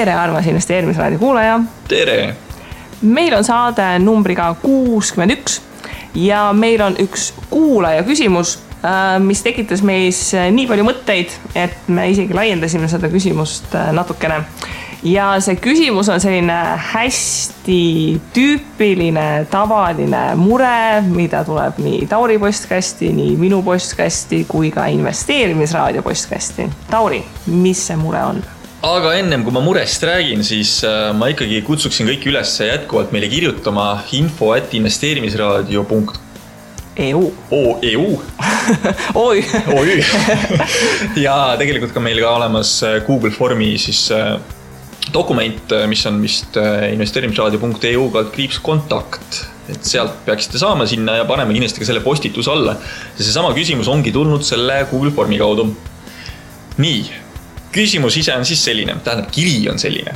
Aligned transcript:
tere, 0.00 0.14
armas 0.14 0.46
investeerimisraadio 0.46 1.18
kuulaja. 1.18 1.60
tere. 1.88 2.34
meil 3.02 3.34
on 3.36 3.44
saade 3.44 3.84
numbriga 3.98 4.54
kuuskümmend 4.62 5.34
üks 5.34 5.60
ja 6.14 6.52
meil 6.56 6.80
on 6.80 6.94
üks 7.00 7.30
kuulaja 7.50 8.02
küsimus, 8.08 8.54
äh, 8.80 9.18
mis 9.20 9.42
tekitas 9.44 9.82
meis 9.84 10.20
nii 10.32 10.64
palju 10.70 10.86
mõtteid, 10.88 11.34
et 11.54 11.88
me 11.88 12.06
isegi 12.14 12.36
laiendasime 12.36 12.88
seda 12.88 13.10
küsimust 13.12 13.74
äh, 13.76 13.90
natukene. 13.92 14.38
ja 15.02 15.26
see 15.44 15.58
küsimus 15.60 16.08
on 16.08 16.20
selline 16.20 16.56
hästi 16.92 17.82
tüüpiline, 18.36 19.26
tavaline 19.52 20.22
mure, 20.40 21.02
mida 21.12 21.42
tuleb 21.44 21.76
nii 21.76 22.06
Tauri 22.08 22.38
postkasti, 22.40 23.12
nii 23.18 23.36
minu 23.36 23.60
postkasti 23.68 24.46
kui 24.48 24.72
ka 24.72 24.86
investeerimisraadio 24.96 26.02
postkasti. 26.08 26.70
Tauri, 26.88 27.20
mis 27.52 27.84
see 27.90 28.00
mure 28.00 28.24
on? 28.30 28.42
Aga 28.80 29.12
ennem 29.18 29.42
kui 29.44 29.52
ma 29.52 29.60
murest 29.60 30.04
räägin, 30.08 30.42
siis 30.46 30.78
äh, 30.88 31.10
ma 31.16 31.28
ikkagi 31.32 31.60
kutsuksin 31.66 32.08
kõiki 32.08 32.30
üles 32.32 32.54
jätkuvalt 32.64 33.12
meile 33.12 33.28
kirjutama 33.28 33.92
info 34.16 34.54
at 34.56 34.72
investeerimisraadio.com 34.76 36.28
EU. 37.00 37.20
EU 37.86 38.06
OÜ 39.14 39.36
OÜ 39.76 40.00
ja 41.26 41.36
tegelikult 41.60 41.94
ka 41.94 42.02
meil 42.02 42.18
ka 42.24 42.32
olemas 42.40 42.72
äh, 42.86 42.98
Google 43.06 43.30
Formi 43.36 43.74
siis 43.80 44.06
äh, 44.16 44.34
dokument, 45.12 45.76
mis 45.90 46.02
on 46.08 46.18
vist 46.24 46.56
investeerimisraadio.eu 46.56 48.10
kaldkriips 48.16 48.60
kontakt. 48.64 49.46
et 49.70 49.86
sealt 49.86 50.24
peaksite 50.26 50.58
saama 50.58 50.82
sinna 50.88 51.20
ja 51.20 51.24
paneme 51.28 51.54
kindlasti 51.54 51.78
ka 51.82 51.86
selle 51.86 52.02
postituse 52.02 52.50
alla. 52.50 52.78
ja 53.16 53.24
seesama 53.24 53.52
küsimus 53.56 53.88
ongi 53.92 54.12
tulnud 54.12 54.42
selle 54.46 54.86
Google 54.90 55.12
Formi 55.14 55.38
kaudu. 55.38 55.68
nii 56.80 57.29
küsimus 57.72 58.16
ise 58.18 58.34
on 58.34 58.44
siis 58.46 58.62
selline, 58.64 58.96
tähendab 59.04 59.30
kiri 59.32 59.68
on 59.70 59.78
selline. 59.78 60.14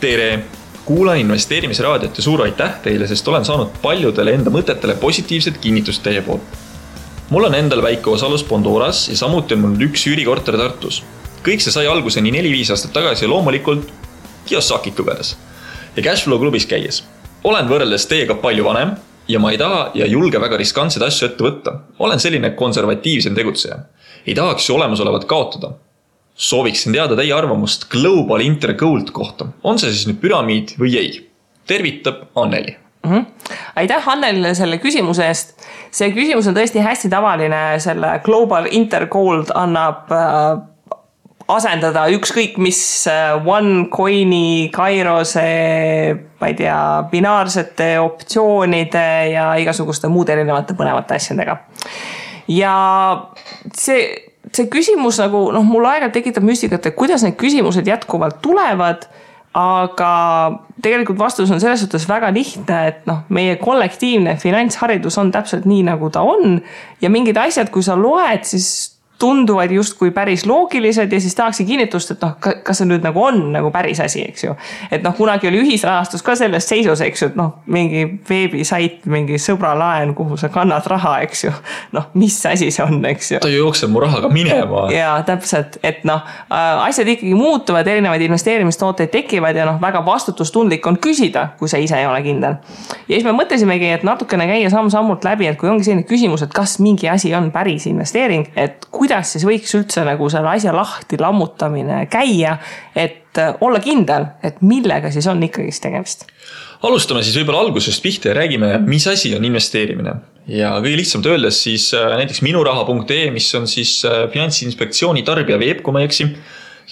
tere, 0.00 0.44
kuulan 0.84 1.18
investeerimisraadiot 1.18 2.16
ja 2.16 2.22
suur 2.22 2.42
aitäh 2.42 2.78
teile, 2.82 3.06
sest 3.06 3.28
olen 3.28 3.44
saanud 3.44 3.74
paljudele 3.82 4.34
enda 4.34 4.50
mõtetele 4.50 4.96
positiivset 5.00 5.58
kinnitust 5.58 6.02
teie 6.02 6.22
poolt. 6.22 6.42
mul 7.30 7.44
on 7.44 7.54
endal 7.54 7.82
väike 7.82 8.10
osalus 8.10 8.44
Pandoras 8.44 9.08
ja 9.08 9.16
samuti 9.16 9.54
on 9.54 9.60
mul 9.60 9.86
üks 9.88 10.06
üürikorter 10.06 10.56
Tartus. 10.56 11.02
kõik 11.42 11.60
see 11.60 11.74
sai 11.74 11.86
alguse 11.86 12.20
nii 12.20 12.38
neli-viis 12.38 12.70
aastat 12.70 12.92
tagasi 12.92 13.24
ja 13.24 13.30
loomulikult 13.30 13.92
Kiyosakit 14.46 14.98
lugedes 14.98 15.36
ja 15.96 16.02
Cashflow 16.02 16.38
klubis 16.38 16.66
käies. 16.66 17.04
olen 17.44 17.68
võrreldes 17.68 18.06
teiega 18.06 18.34
palju 18.34 18.64
vanem 18.64 18.96
ja 19.28 19.38
ma 19.38 19.50
ei 19.50 19.58
taha 19.58 19.90
ja 19.94 20.06
julge 20.06 20.40
väga 20.40 20.56
riskantseid 20.56 21.02
asju 21.02 21.26
ette 21.26 21.44
võtta. 21.44 21.78
olen 21.98 22.20
selline 22.20 22.50
konservatiivsem 22.50 23.34
tegutseja. 23.34 23.78
ei 24.26 24.34
tahaks 24.34 24.68
ju 24.68 24.74
olemasolevat 24.74 25.24
kaotada 25.24 25.74
sooviksin 26.34 26.92
teada 26.92 27.16
teie 27.18 27.32
arvamust 27.34 27.88
Global 27.92 28.40
Intergold 28.40 29.12
kohta. 29.12 29.46
on 29.62 29.78
see 29.78 29.92
siis 29.92 30.08
nüüd 30.08 30.20
püramiid 30.22 30.76
või 30.80 30.96
ei? 30.98 31.12
tervitab 31.66 32.24
Anneli 32.34 32.76
mm. 33.04 33.10
-hmm. 33.10 33.26
aitäh 33.76 34.08
Annelile 34.08 34.54
selle 34.54 34.78
küsimuse 34.78 35.26
eest. 35.26 35.54
see 35.90 36.10
küsimus 36.12 36.48
on 36.48 36.56
tõesti 36.56 36.82
hästi 36.82 37.10
tavaline, 37.10 37.78
selle 37.78 38.20
Global 38.24 38.68
Intergold 38.70 39.52
annab 39.54 40.12
äh, 40.12 40.62
asendada 41.48 42.06
ükskõik 42.08 42.56
mis 42.58 43.06
äh, 43.10 43.46
OneCoini, 43.46 44.70
Kairose, 44.72 45.46
ma 46.40 46.50
ei 46.50 46.54
tea, 46.54 47.04
binaarsete 47.10 47.98
optsioonide 48.00 49.06
ja 49.32 49.52
igasuguste 49.60 50.08
muude 50.08 50.32
erinevate 50.32 50.74
põnevate 50.78 51.18
asjadega. 51.20 51.58
ja 52.48 52.76
see 53.76 54.31
see 54.56 54.68
küsimus 54.72 55.20
nagu 55.22 55.46
noh, 55.54 55.66
mul 55.66 55.86
aeg-ajalt 55.88 56.16
tekitab 56.16 56.46
müstikat, 56.46 56.86
et 56.86 56.96
kuidas 56.98 57.24
need 57.24 57.38
küsimused 57.40 57.88
jätkuvalt 57.88 58.42
tulevad. 58.44 59.08
aga 59.52 60.10
tegelikult 60.80 61.18
vastus 61.20 61.50
on 61.52 61.60
selles 61.60 61.82
suhtes 61.82 62.06
väga 62.08 62.30
lihtne, 62.32 62.76
et 62.88 63.02
noh, 63.04 63.18
meie 63.28 63.58
kollektiivne 63.60 64.38
finantsharidus 64.40 65.18
on 65.20 65.28
täpselt 65.32 65.66
nii, 65.68 65.82
nagu 65.90 66.08
ta 66.10 66.22
on. 66.24 66.62
ja 67.00 67.10
mingid 67.12 67.36
asjad, 67.36 67.68
kui 67.70 67.84
sa 67.84 67.96
loed, 67.96 68.46
siis 68.48 68.91
tunduvad 69.22 69.70
justkui 69.70 70.10
päris 70.10 70.46
loogilised 70.46 71.12
ja 71.12 71.20
siis 71.20 71.34
tahakski 71.38 71.64
kinnitust, 71.64 72.10
et 72.10 72.22
noh, 72.24 72.32
kas 72.42 72.80
see 72.80 72.88
nüüd 72.90 73.04
nagu 73.06 73.22
on 73.22 73.38
nagu 73.54 73.70
päris 73.70 74.00
asi, 74.02 74.24
eks 74.26 74.44
ju. 74.44 74.54
et 74.90 75.04
noh, 75.04 75.14
kunagi 75.14 75.46
oli 75.46 75.60
ühisrahastus 75.62 76.24
ka 76.26 76.34
selles 76.38 76.66
seisus, 76.66 77.00
eks 77.06 77.22
ju, 77.22 77.28
et 77.30 77.36
noh, 77.38 77.52
mingi 77.70 78.02
veebisait, 78.28 79.04
mingi 79.12 79.38
sõbralaen, 79.38 80.16
kuhu 80.18 80.38
sa 80.40 80.50
kannad 80.52 80.86
raha, 80.90 81.20
eks 81.26 81.44
ju. 81.44 81.52
noh, 81.94 82.08
mis 82.18 82.40
asi 82.50 82.72
see 82.74 82.82
on, 82.82 82.98
eks 83.12 83.30
ju. 83.36 83.42
ta 83.44 83.50
ju 83.52 83.60
jookseb 83.60 83.92
mu 83.94 84.02
rahaga 84.02 84.30
minema. 84.32 84.88
ja 84.90 85.12
täpselt, 85.28 85.78
et 85.86 86.02
noh, 86.08 86.26
äh, 86.50 86.82
asjad 86.88 87.12
ikkagi 87.14 87.36
muutuvad, 87.38 87.86
erinevaid 87.86 88.26
investeerimistooteid 88.26 89.14
tekivad 89.14 89.56
ja 89.56 89.68
noh, 89.70 89.78
väga 89.82 90.02
vastutustundlik 90.06 90.86
on 90.90 90.98
küsida, 91.02 91.52
kui 91.60 91.70
sa 91.70 91.78
ise 91.78 92.00
ei 92.00 92.10
ole 92.10 92.24
kindel. 92.26 92.58
ja 93.06 93.14
siis 93.14 93.28
me 93.28 93.36
mõtlesimegi, 93.38 93.94
et 94.00 94.08
natukene 94.08 94.50
käia 94.50 94.74
samm-sammult 94.74 95.22
läbi, 95.30 95.46
et 95.52 95.60
kui 95.62 95.70
ongi 95.70 95.86
selline 95.86 96.08
küsimus, 96.10 96.42
et 96.42 96.58
kas 96.58 96.80
mingi 96.82 97.06
asi 97.12 97.30
on 97.38 97.52
päris 97.54 97.86
investeering, 97.86 98.50
et 98.58 98.90
kuidas 98.90 99.11
kuidas 99.12 99.34
siis 99.34 99.44
võiks 99.44 99.74
üldse 99.76 100.04
nagu 100.06 100.28
selle 100.32 100.48
asja 100.54 100.72
lahti 100.72 101.18
lammutamine 101.20 102.06
käia, 102.08 102.56
et 102.96 103.36
äh, 103.40 103.52
olla 103.60 103.80
kindel, 103.82 104.30
et 104.42 104.62
millega 104.64 105.10
siis 105.12 105.28
on 105.28 105.42
ikkagist 105.44 105.84
tegemist? 105.84 106.24
alustame 106.82 107.20
siis 107.22 107.36
võib-olla 107.38 107.60
algusest 107.62 108.02
pihta 108.02 108.30
ja 108.30 108.38
räägime, 108.40 108.72
mis 108.88 109.04
asi 109.06 109.34
on 109.36 109.44
investeerimine. 109.44 110.14
ja 110.48 110.72
kõige 110.80 110.96
lihtsamalt 110.96 111.28
öeldes 111.34 111.60
siis 111.62 111.92
äh, 111.94 112.08
näiteks 112.16 112.40
minuraha.ee, 112.42 113.30
mis 113.30 113.52
on 113.54 113.68
siis 113.68 114.00
äh, 114.08 114.24
Finantsinspektsiooni 114.32 115.22
tarbijaveeb, 115.28 115.84
kui 115.84 115.92
ma 115.92 116.00
ei 116.00 116.08
eksi 116.08 116.30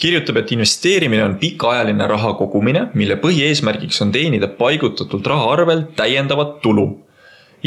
kirjutab, 0.01 0.43
et 0.43 0.53
investeerimine 0.53 1.25
on 1.25 1.39
pikaajaline 1.41 2.07
raha 2.07 2.35
kogumine, 2.37 2.91
mille 2.95 3.17
põhieesmärgiks 3.21 4.05
on 4.05 4.13
teenida 4.13 4.53
paigutatud 4.61 5.25
raha 5.27 5.55
arvel 5.57 5.89
täiendavat 5.97 6.61
tulu 6.61 6.91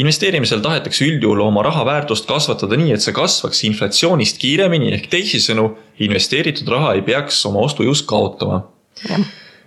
investeerimisel 0.00 0.62
tahetakse 0.64 1.06
üldjuhul 1.06 1.42
oma 1.44 1.62
raha 1.66 1.84
väärtust 1.86 2.26
kasvatada 2.28 2.78
nii, 2.80 2.92
et 2.96 3.04
see 3.04 3.14
kasvaks 3.14 3.64
inflatsioonist 3.68 4.40
kiiremini 4.42 4.92
ehk 4.96 5.08
teisisõnu, 5.12 5.70
investeeritud 6.04 6.68
raha 6.74 6.94
ei 6.98 7.04
peaks 7.06 7.38
oma 7.50 7.62
ostujõust 7.68 8.06
kaotama. 8.10 8.64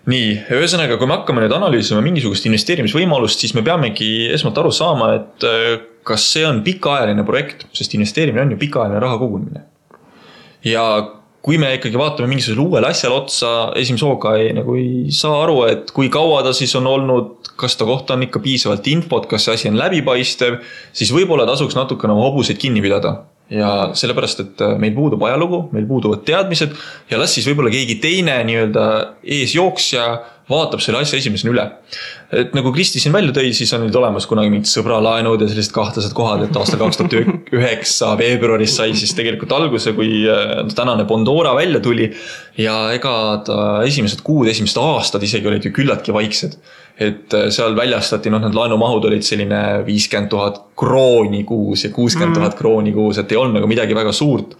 nii, 0.08 0.34
ühesõnaga, 0.56 0.98
kui 1.00 1.08
me 1.08 1.18
hakkame 1.20 1.44
nüüd 1.44 1.56
analüüsima 1.56 2.02
mingisugust 2.04 2.48
investeerimisvõimalust, 2.48 3.44
siis 3.44 3.56
me 3.56 3.64
peamegi 3.64 4.30
esmalt 4.32 4.60
aru 4.60 4.72
saama, 4.76 5.14
et 5.20 5.48
äh, 5.48 5.70
kas 6.08 6.28
see 6.34 6.46
on 6.48 6.62
pikaajaline 6.64 7.26
projekt, 7.28 7.68
sest 7.76 7.96
investeerimine 7.98 8.46
on 8.46 8.56
ju 8.56 8.60
pikaajaline 8.62 9.04
raha 9.04 9.20
kogumine. 9.20 9.66
ja 10.64 10.84
kui 11.48 11.56
me 11.62 11.70
ikkagi 11.78 11.96
vaatame 11.96 12.28
mingisugusele 12.28 12.60
uuele 12.66 12.90
asjale 12.92 13.16
otsa, 13.16 13.50
esimese 13.80 14.04
hooga 14.04 14.34
ei, 14.36 14.50
nagu 14.58 14.76
ei 14.76 15.14
saa 15.16 15.38
aru, 15.46 15.62
et 15.72 15.94
kui 15.96 16.10
kaua 16.12 16.42
ta 16.44 16.52
siis 16.56 16.74
on 16.76 16.90
olnud, 16.92 17.54
kas 17.56 17.78
ta 17.80 17.88
kohta 17.88 18.18
on 18.18 18.26
ikka 18.26 18.42
piisavalt 18.44 18.90
infot, 18.92 19.30
kas 19.32 19.48
see 19.48 19.56
asi 19.56 19.72
on 19.72 19.80
läbipaistev, 19.80 20.60
siis 20.92 21.14
võib-olla 21.16 21.48
tasuks 21.48 21.78
natukene 21.80 22.12
oma 22.12 22.28
hobuseid 22.28 22.60
kinni 22.60 22.84
pidada. 22.84 23.16
Ja 23.48 23.94
sellepärast, 23.96 24.42
et 24.44 24.62
meil 24.76 24.92
puudub 24.92 25.22
ajalugu, 25.24 25.62
meil 25.72 25.86
puuduvad 25.88 26.26
teadmised 26.28 26.74
ja 27.08 27.20
las 27.22 27.32
siis 27.38 27.48
võib-olla 27.48 27.72
keegi 27.72 27.96
teine 28.04 28.42
nii-öelda 28.44 28.88
eesjooksja 29.24 30.08
vaatab 30.48 30.82
selle 30.84 31.02
asja 31.04 31.20
esimesena 31.20 31.52
üle. 31.52 31.66
et 32.32 32.54
nagu 32.56 32.72
Kristi 32.76 33.00
siin 33.00 33.14
välja 33.16 33.34
tõi, 33.36 33.52
siis 33.56 33.72
on 33.76 33.84
nüüd 33.86 33.96
olemas 34.00 34.28
kunagi 34.28 34.52
mingid 34.52 34.70
sõbralaenud 34.72 35.44
ja 35.44 35.48
sellised 35.52 35.74
kahtlased 35.76 36.16
kohad, 36.16 36.44
et 36.44 36.60
aastal 36.60 36.82
kaks 36.82 37.00
tuhat 37.00 37.16
üheksa 37.56 38.14
veebruaris 38.20 38.78
sai 38.80 38.96
siis 39.00 39.14
tegelikult 39.18 39.54
alguse, 39.56 39.94
kui 39.98 40.24
äh, 40.32 40.60
tänane 40.76 41.08
Bondora 41.08 41.54
välja 41.58 41.82
tuli. 41.84 42.12
ja 42.58 42.76
ega 42.96 43.14
ta 43.46 43.58
esimesed 43.86 44.24
kuud, 44.26 44.48
esimesed 44.52 44.80
aastad 44.82 45.24
isegi 45.24 45.48
olid 45.48 45.68
ju 45.68 45.72
küllaltki 45.76 46.16
vaiksed. 46.16 46.60
et 47.00 47.34
äh, 47.34 47.50
seal 47.54 47.76
väljastati, 47.78 48.32
noh, 48.34 48.42
need 48.44 48.56
laenumahud 48.56 49.06
olid 49.12 49.28
selline 49.28 49.84
viiskümmend 49.88 50.32
tuhat 50.32 50.64
krooni 50.80 51.44
kuus 51.44 51.84
ja 51.86 51.92
kuuskümmend 51.92 52.40
tuhat 52.40 52.56
mm. 52.56 52.60
krooni 52.60 52.96
kuus, 52.96 53.20
et 53.20 53.32
ei 53.32 53.38
olnud 53.38 53.60
nagu 53.60 53.70
midagi 53.70 53.96
väga 53.96 54.16
suurt 54.16 54.56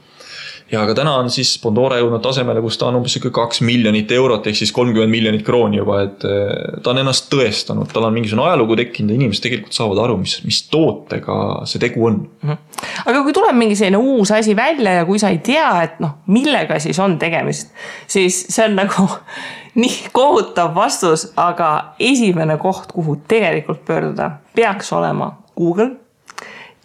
ja 0.72 0.84
ka 0.88 0.96
täna 0.98 1.14
on 1.22 1.30
siis 1.32 1.54
Pandora 1.64 2.00
jõudnud 2.02 2.22
tasemele, 2.24 2.62
kus 2.64 2.78
ta 2.80 2.90
on 2.90 3.00
umbes 3.00 3.14
sihuke 3.16 3.32
kaks 3.36 3.62
miljonit 3.66 4.12
eurot 4.12 4.48
ehk 4.50 4.60
siis 4.60 4.74
kolmkümmend 4.76 5.12
miljonit 5.12 5.46
krooni 5.48 5.80
juba, 5.80 6.02
et 6.08 6.26
eh, 6.28 6.80
ta 6.84 6.92
on 6.92 7.02
ennast 7.04 7.30
tõestanud, 7.32 7.92
tal 7.94 8.08
on 8.08 8.16
mingisugune 8.16 8.48
ajalugu 8.50 8.78
tekkinud 8.82 9.14
ja 9.14 9.20
inimesed 9.22 9.46
tegelikult 9.46 9.78
saavad 9.78 10.02
aru, 10.04 10.18
mis, 10.24 10.38
mis 10.48 10.64
tootega 10.72 11.38
see 11.70 11.84
tegu 11.84 12.10
on 12.10 12.20
mm. 12.20 12.50
-hmm. 12.50 12.90
aga 13.12 13.24
kui 13.24 13.36
tuleb 13.38 13.56
mingi 13.60 13.80
selline 13.80 14.02
uus 14.02 14.32
asi 14.36 14.56
välja 14.56 14.98
ja 15.00 15.06
kui 15.06 15.20
sa 15.20 15.32
ei 15.32 15.40
tea, 15.44 15.70
et 15.84 16.02
noh, 16.04 16.18
millega 16.28 16.80
siis 16.84 17.00
on 17.00 17.18
tegemist, 17.20 17.72
siis 18.08 18.46
see 18.50 18.66
on 18.66 18.76
nagu 18.76 19.08
nii 19.82 20.10
kohutav 20.12 20.76
vastus, 20.76 21.32
aga 21.38 21.94
esimene 22.00 22.58
koht, 22.58 22.92
kuhu 22.92 23.22
tegelikult 23.28 23.86
pöörduda, 23.86 24.32
peaks 24.56 24.92
olema 24.94 25.32
Google. 25.58 25.92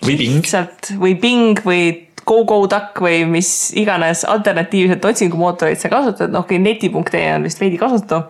või 0.06 0.16
Bing. 0.18 0.46
või 0.98 1.14
Bing 1.14 1.60
või 1.64 2.11
GoGoDuck 2.28 3.00
või 3.02 3.22
mis 3.28 3.72
iganes 3.78 4.26
alternatiivset 4.28 5.04
otsingumootorit 5.04 5.80
sa 5.80 5.90
kasutad, 5.92 6.32
noh 6.32 6.46
okei, 6.46 6.60
neti.ee 6.62 7.24
on 7.36 7.48
vist 7.48 7.62
veidi 7.62 7.80
kasutu. 7.80 8.22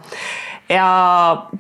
ja 0.73 0.87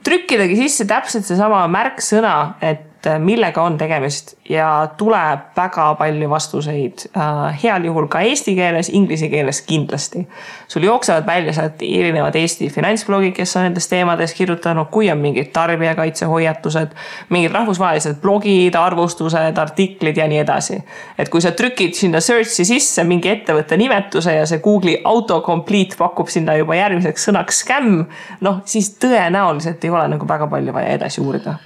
trükkidagi 0.04 0.56
sisse 0.56 0.86
täpselt 0.88 1.26
seesama 1.28 1.66
märksõna, 1.68 2.36
et 2.64 2.91
et 3.06 3.22
millega 3.22 3.62
on 3.62 3.76
tegemist 3.78 4.34
ja 4.48 4.88
tuleb 4.96 5.56
väga 5.56 5.94
palju 5.98 6.28
vastuseid 6.30 7.06
äh,. 7.16 7.62
heal 7.62 7.84
juhul 7.84 8.06
ka 8.06 8.20
eesti 8.20 8.54
keeles, 8.54 8.88
inglise 8.88 9.28
keeles 9.28 9.62
kindlasti. 9.62 10.26
sul 10.68 10.82
jooksevad 10.82 11.26
välja 11.26 11.52
sealt 11.52 11.82
erinevad 11.82 12.34
Eesti 12.34 12.68
finantsblogid, 12.70 13.32
kes 13.36 13.56
on 13.56 13.62
nendes 13.62 13.88
teemades 13.88 14.34
kirjutanud, 14.34 14.86
kui 14.90 15.10
on 15.10 15.18
mingid 15.18 15.50
tarbijakaitsehoiatused, 15.52 16.94
mingid 17.28 17.52
rahvusvahelised 17.52 18.20
blogid, 18.22 18.74
arvustused, 18.74 19.58
artiklid 19.58 20.16
ja 20.16 20.28
nii 20.28 20.38
edasi. 20.38 20.82
et 21.18 21.28
kui 21.28 21.40
sa 21.40 21.50
trükid 21.50 21.94
sinna 21.94 22.20
search'i 22.20 22.64
sisse 22.64 23.04
mingi 23.04 23.28
ettevõtte 23.28 23.76
nimetuse 23.76 24.34
ja 24.34 24.46
see 24.46 24.58
Google'i 24.58 25.00
autocomplete 25.04 25.96
pakub 25.98 26.28
sinna 26.28 26.56
juba 26.56 26.78
järgmiseks 26.78 27.28
sõnaks 27.28 27.62
skämm, 27.64 28.04
noh 28.40 28.62
siis 28.64 28.94
tõenäoliselt 29.02 29.84
ei 29.84 29.90
ole 29.90 30.08
nagu 30.14 30.28
väga 30.28 30.46
palju 30.46 30.72
vaja 30.72 30.98
edasi 30.98 31.20
uurida 31.20 31.58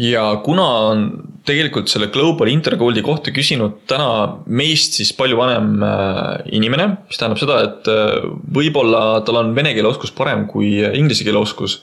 ja 0.00 0.24
kuna 0.44 0.66
on 0.90 1.04
tegelikult 1.46 1.90
selle 1.90 2.10
Global 2.12 2.50
Intergoldi 2.52 3.02
kohta 3.04 3.32
küsinud 3.34 3.82
täna 3.90 4.40
meist 4.46 4.96
siis 4.98 5.12
palju 5.16 5.38
vanem 5.40 5.84
äh, 5.84 6.50
inimene, 6.56 6.92
mis 7.08 7.20
tähendab 7.20 7.40
seda, 7.40 7.60
et 7.66 7.90
äh, 7.90 8.18
võib-olla 8.54 9.20
tal 9.26 9.40
on 9.42 9.54
vene 9.56 9.74
keele 9.76 9.90
oskus 9.90 10.14
parem 10.14 10.46
kui 10.50 10.78
inglise 10.80 11.26
keele 11.26 11.40
oskus. 11.42 11.82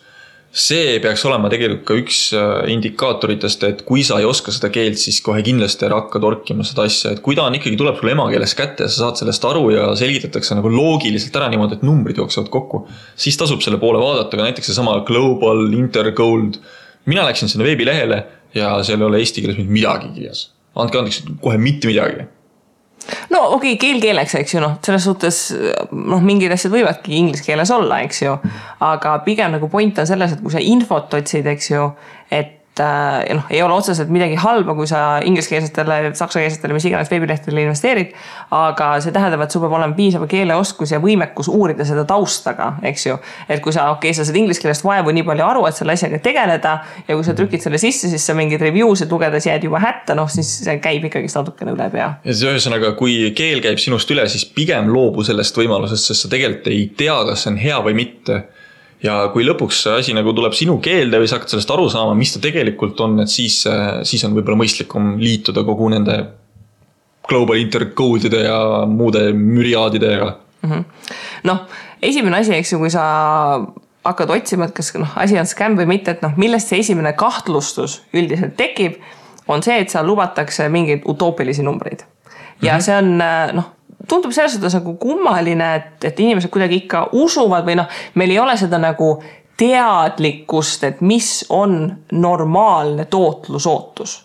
see 0.57 0.95
peaks 1.03 1.21
olema 1.27 1.49
tegelikult 1.51 1.83
ka 1.85 1.97
üks 1.99 2.19
äh, 2.33 2.69
indikaatoritest, 2.73 3.65
et 3.67 3.83
kui 3.85 4.05
sa 4.07 4.21
ei 4.21 4.25
oska 4.25 4.53
seda 4.55 4.71
keelt, 4.73 4.97
siis 4.97 5.19
kohe 5.21 5.43
kindlasti 5.45 5.85
ära 5.85 5.99
hakka 5.99 6.21
torkima 6.23 6.65
seda 6.65 6.87
asja, 6.87 7.11
et 7.13 7.21
kui 7.21 7.35
ta 7.37 7.45
on 7.45 7.57
ikkagi, 7.59 7.77
tuleb 7.77 7.99
sulle 7.99 8.15
emakeeles 8.15 8.55
kätte 8.57 8.87
ja 8.87 8.89
sa 8.89 9.03
saad 9.03 9.21
sellest 9.21 9.45
aru 9.45 9.67
ja 9.75 9.91
selgitatakse 9.99 10.57
nagu 10.57 10.71
loogiliselt 10.71 11.35
ära 11.37 11.51
niimoodi, 11.51 11.77
et 11.77 11.85
numbrid 11.85 12.17
jooksevad 12.23 12.49
kokku. 12.53 12.87
siis 13.19 13.37
tasub 13.37 13.61
selle 13.65 13.81
poole 13.83 14.01
vaadata, 14.01 14.37
aga 14.37 14.49
näiteks 14.49 14.71
seesama 14.71 15.01
Global 15.05 15.67
Intergold 15.75 16.61
mina 17.07 17.25
läksin 17.27 17.51
sinna 17.51 17.65
veebilehele 17.67 18.23
ja 18.55 18.77
seal 18.83 19.01
ei 19.01 19.09
ole 19.09 19.21
eesti 19.23 19.43
keeles 19.43 19.59
mitte 19.59 19.73
midagi 19.73 20.11
kirjas. 20.15 20.49
andke 20.77 20.99
andeks, 20.99 21.23
kohe 21.41 21.57
mitte 21.61 21.89
midagi 21.89 22.27
no 23.31 23.41
okei 23.55 23.73
okay,, 23.73 23.79
keel 23.81 24.01
keeleks, 24.03 24.35
eks 24.41 24.55
ju, 24.55 24.61
noh, 24.63 24.77
selles 24.85 25.07
suhtes 25.07 25.39
noh, 25.91 26.21
mingid 26.23 26.51
asjad 26.53 26.73
võivadki 26.73 27.15
inglise 27.17 27.45
keeles 27.45 27.71
olla, 27.73 28.01
eks 28.05 28.21
ju. 28.25 28.35
aga 28.83 29.17
pigem 29.25 29.55
nagu 29.55 29.69
point 29.71 30.03
on 30.03 30.09
selles, 30.09 30.35
et 30.35 30.43
kui 30.43 30.53
sa 30.53 30.63
infot 30.63 31.17
otsid, 31.19 31.47
eks 31.53 31.71
ju, 31.71 31.89
et 32.33 32.56
et 32.83 33.35
noh, 33.35 33.45
ei 33.49 33.61
ole 33.63 33.73
otseselt 33.77 34.09
midagi 34.13 34.37
halba, 34.41 34.75
kui 34.77 34.87
sa 34.89 35.19
ingliskeelsetele, 35.25 36.13
saksakeelsetele, 36.17 36.75
mis 36.77 36.85
iganes 36.89 37.11
veebilehtedele 37.11 37.65
investeerid. 37.67 38.13
aga 38.51 38.89
see 39.03 39.11
tähendab, 39.11 39.41
et 39.43 39.51
sul 39.51 39.63
peab 39.63 39.75
olema 39.75 39.95
piisav 39.97 40.23
keeleoskus 40.29 40.93
ja 40.93 40.99
võimekus 41.03 41.49
uurida 41.51 41.85
seda 41.87 42.05
tausta 42.07 42.53
ka, 42.57 42.69
eks 42.87 43.05
ju. 43.07 43.17
et 43.49 43.61
kui 43.63 43.73
sa, 43.75 43.89
okei 43.91 44.11
okay,, 44.11 44.17
sa 44.17 44.25
saad 44.27 44.39
inglise 44.39 44.63
keelest 44.63 44.85
vaevu 44.87 45.13
nii 45.15 45.25
palju 45.27 45.45
aru, 45.45 45.65
et 45.69 45.79
selle 45.79 45.95
asjaga 45.97 46.19
tegeleda 46.23 46.75
ja 47.07 47.15
kui 47.15 47.25
sa 47.27 47.35
trükid 47.37 47.63
selle 47.63 47.81
sisse, 47.81 48.11
siis 48.11 48.25
sa 48.25 48.35
mingeid 48.37 48.61
review 48.63 48.93
sid 48.95 49.11
lugedes 49.11 49.49
jääd 49.49 49.67
juba 49.67 49.81
hätta, 49.83 50.15
noh 50.17 50.29
siis 50.31 50.49
see 50.65 50.77
käib 50.83 51.07
ikkagist 51.09 51.39
natukene 51.39 51.75
üle 51.75 51.89
pea. 51.93 52.11
ja 52.23 52.33
siis 52.33 52.45
ühesõnaga, 52.51 52.93
kui 52.99 53.31
keel 53.37 53.63
käib 53.65 53.81
sinust 53.81 54.11
üle, 54.13 54.27
siis 54.31 54.45
pigem 54.45 54.91
loobu 54.93 55.25
sellest 55.27 55.57
võimalusest, 55.57 56.11
sest 56.11 56.25
sa 56.25 56.31
tegelikult 56.31 56.71
ei 56.73 56.87
tea, 56.97 57.17
kas 57.27 57.45
see 57.45 57.53
on 57.53 57.59
hea 57.61 57.81
või 57.83 57.97
mitte 58.05 58.43
ja 59.03 59.17
kui 59.33 59.45
lõpuks 59.45 59.83
see 59.85 59.95
asi 60.01 60.15
nagu 60.17 60.33
tuleb 60.33 60.55
sinu 60.57 60.79
keelde 60.83 61.19
või 61.21 61.29
sa 61.29 61.37
hakkad 61.37 61.53
sellest 61.53 61.73
aru 61.73 61.87
saama, 61.93 62.15
mis 62.17 62.33
ta 62.33 62.41
tegelikult 62.43 62.99
on, 63.05 63.19
et 63.23 63.31
siis, 63.31 63.59
siis 64.09 64.23
on 64.25 64.35
võib-olla 64.37 64.63
mõistlikum 64.63 65.15
liituda 65.21 65.63
kogu 65.67 65.89
nende 65.93 66.17
global 67.27 67.59
intercode'ide 67.61 68.45
ja 68.47 68.59
muude 68.89 69.27
müriaadidega 69.35 70.31
mm 70.63 70.71
-hmm.. 70.71 70.83
noh, 71.43 71.67
esimene 72.01 72.41
asi, 72.41 72.55
eks 72.55 72.73
ju, 72.73 72.79
kui 72.79 72.89
sa 72.93 73.05
hakkad 74.07 74.29
otsima, 74.31 74.65
et 74.65 74.75
kas 74.75 74.93
noh, 74.95 75.13
asi 75.19 75.39
on 75.39 75.45
skämm 75.45 75.77
või 75.77 75.85
mitte, 75.93 76.11
et 76.11 76.21
noh, 76.25 76.33
millest 76.39 76.71
see 76.71 76.79
esimene 76.79 77.13
kahtlustus 77.13 78.01
üldiselt 78.13 78.55
tekib, 78.57 79.01
on 79.47 79.63
see, 79.63 79.79
et 79.81 79.89
seal 79.89 80.07
lubatakse 80.07 80.69
mingeid 80.69 81.05
utoopilisi 81.05 81.63
numbreid. 81.63 82.03
ja 82.61 82.73
mm 82.73 82.77
-hmm. 82.77 82.81
see 82.81 82.97
on 82.97 83.17
noh 83.53 83.76
tundub 84.07 84.35
selles 84.35 84.55
suhtes 84.55 84.77
nagu 84.77 84.95
kummaline, 85.01 85.73
et, 85.79 86.07
et 86.11 86.19
inimesed 86.19 86.51
kuidagi 86.53 86.83
ikka 86.83 87.07
usuvad 87.17 87.67
või 87.67 87.77
noh, 87.79 87.89
meil 88.19 88.35
ei 88.35 88.39
ole 88.39 88.57
seda 88.59 88.79
nagu 88.81 89.17
teadlikkust, 89.57 90.83
et 90.85 91.01
mis 91.01 91.41
on 91.49 91.89
normaalne 92.13 93.07
tootlusootus 93.09 94.23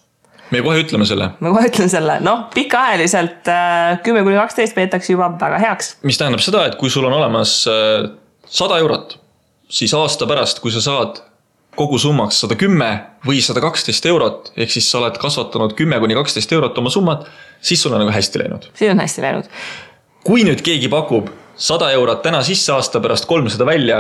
me 0.52 0.61
kohe 0.61 0.82
ütleme 0.82 1.06
selle. 1.08 1.31
me 1.40 1.52
kohe 1.55 1.69
ütleme 1.70 1.88
selle, 1.88 2.19
noh, 2.25 2.46
pikaajaliselt 2.55 3.49
äh, 3.49 3.99
kümme 4.05 4.25
kuni 4.26 4.37
kaksteist 4.37 4.76
peetakse 4.76 5.14
juba 5.14 5.31
väga 5.40 5.61
heaks. 5.62 5.94
mis 6.06 6.20
tähendab 6.20 6.44
seda, 6.44 6.67
et 6.69 6.76
kui 6.81 6.93
sul 6.93 7.08
on 7.08 7.17
olemas 7.17 7.62
äh, 7.70 8.11
sada 8.44 8.79
eurot, 8.82 9.17
siis 9.73 9.94
aasta 9.96 10.29
pärast, 10.29 10.61
kui 10.64 10.75
sa 10.75 10.84
saad 10.84 11.23
kogusummaks 11.76 12.42
sada 12.44 12.56
kümme 12.58 12.90
või 13.26 13.40
sada 13.44 13.62
kaksteist 13.64 14.06
eurot, 14.06 14.52
ehk 14.56 14.70
siis 14.70 14.90
sa 14.90 14.98
oled 14.98 15.16
kasvatanud 15.19 15.72
kümme 15.78 16.00
kuni 16.02 16.14
kaksteist 16.19 16.52
eurot 16.52 16.78
oma 16.78 16.90
summat 16.92 17.26
siis 17.62 17.82
sul 17.82 17.92
on 17.92 18.02
nagu 18.02 18.10
hästi 18.10 18.38
läinud. 18.38 18.62
siis 18.74 18.90
on 18.90 19.00
hästi 19.00 19.22
läinud. 19.22 19.44
kui 20.24 20.44
nüüd 20.44 20.62
keegi 20.62 20.88
pakub 20.88 21.30
sada 21.56 21.90
eurot 21.90 22.22
täna 22.22 22.42
sisse, 22.42 22.72
aasta 22.72 23.00
pärast 23.00 23.26
kolmsada 23.26 23.66
välja, 23.66 23.98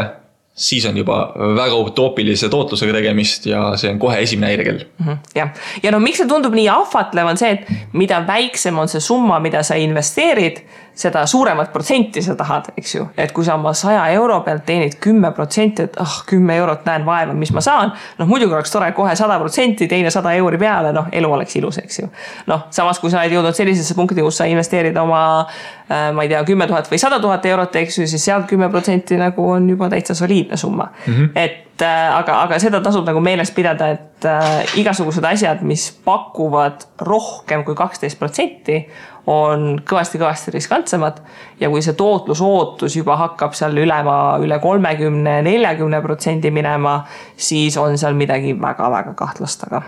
siis 0.54 0.86
on 0.86 0.96
juba 0.96 1.32
väga 1.56 1.76
utoopilise 1.76 2.48
tootlusega 2.48 2.92
tegemist 2.92 3.46
ja 3.46 3.62
see 3.80 3.90
on 3.90 3.98
kohe 3.98 4.18
esimene 4.22 4.52
häirekell 4.52 4.82
mm. 4.84 5.06
-hmm, 5.06 5.18
jah, 5.34 5.50
ja 5.82 5.92
no 5.92 6.00
miks 6.00 6.18
see 6.18 6.28
tundub 6.28 6.54
nii 6.54 6.68
ahvatlev, 6.68 7.26
on 7.26 7.38
see, 7.38 7.50
et 7.50 7.92
mida 7.92 8.24
väiksem 8.26 8.78
on 8.78 8.88
see 8.88 9.00
summa, 9.00 9.40
mida 9.40 9.62
sa 9.62 9.74
investeerid 9.74 10.62
seda 10.94 11.26
suuremat 11.26 11.72
protsenti 11.72 12.22
sa 12.22 12.34
tahad, 12.36 12.68
eks 12.76 12.94
ju. 12.94 13.06
et 13.16 13.32
kui 13.32 13.44
sa 13.44 13.54
oma 13.54 13.72
saja 13.76 14.02
euro 14.12 14.40
pealt 14.44 14.64
teenid 14.66 14.98
kümme 15.00 15.32
protsenti, 15.32 15.86
et 15.88 15.96
ah 16.00 16.18
kümme 16.28 16.56
eurot 16.60 16.84
näen 16.86 17.06
vaeva, 17.06 17.32
mis 17.32 17.52
ma 17.52 17.60
saan. 17.64 17.92
noh, 18.18 18.28
muidugi 18.28 18.54
oleks 18.54 18.72
tore 18.72 18.92
kohe 18.92 19.14
sada 19.16 19.38
protsenti, 19.40 19.88
teine 19.88 20.10
sada 20.10 20.34
euri 20.36 20.58
peale, 20.58 20.92
noh, 20.92 21.08
elu 21.12 21.32
oleks 21.32 21.56
ilus, 21.56 21.78
eks 21.82 21.98
ju. 22.02 22.10
noh, 22.46 22.66
samas 22.70 23.00
kui 23.00 23.10
sa 23.10 23.22
oled 23.22 23.38
jõudnud 23.38 23.56
sellisesse 23.56 23.96
punkti, 23.98 24.20
kus 24.20 24.42
sa 24.42 24.48
investeerid 24.50 24.96
oma 25.00 25.22
äh,, 25.40 26.10
ma 26.12 26.26
ei 26.26 26.32
tea, 26.32 26.44
kümme 26.48 26.68
tuhat 26.68 26.90
või 26.92 27.00
sada 27.00 27.20
tuhat 27.20 27.46
eurot, 27.46 27.76
eks 27.82 27.98
ju, 28.02 28.06
siis 28.06 28.24
sealt 28.24 28.48
kümme 28.50 28.68
protsenti 28.72 29.16
nagu 29.20 29.50
on 29.56 29.70
juba 29.72 29.88
täitsa 29.92 30.14
soliidne 30.18 30.56
summa 30.60 30.90
mm. 30.92 31.12
-hmm. 31.14 31.30
et 31.34 31.71
äh, 31.82 32.08
aga, 32.16 32.38
aga 32.46 32.58
seda 32.62 32.80
tasub 32.84 33.06
nagu 33.08 33.20
meeles 33.24 33.52
pidada, 33.54 33.90
et 33.94 34.26
äh, 34.28 34.76
igasugused 34.80 35.24
asjad, 35.26 35.62
mis 35.66 35.88
pakuvad 36.04 36.86
rohkem 37.02 37.64
kui 37.66 37.76
kaksteist 37.78 38.20
protsenti 38.20 38.82
on 39.30 39.76
kõvasti-kõvasti 39.86 40.54
riskantsemad. 40.56 41.20
ja 41.60 41.70
kui 41.70 41.82
see 41.82 41.94
tootlusootus 41.94 42.96
juba 42.96 43.16
hakkab 43.20 43.54
seal 43.54 43.76
ülema, 43.78 44.38
üle 44.42 44.58
kolmekümne, 44.58 45.40
neljakümne 45.46 46.00
protsendi 46.02 46.50
minema, 46.50 47.02
siis 47.36 47.76
on 47.78 47.98
seal 47.98 48.18
midagi 48.18 48.56
väga-väga 48.60 49.14
kahtlast 49.14 49.62
taga. 49.62 49.82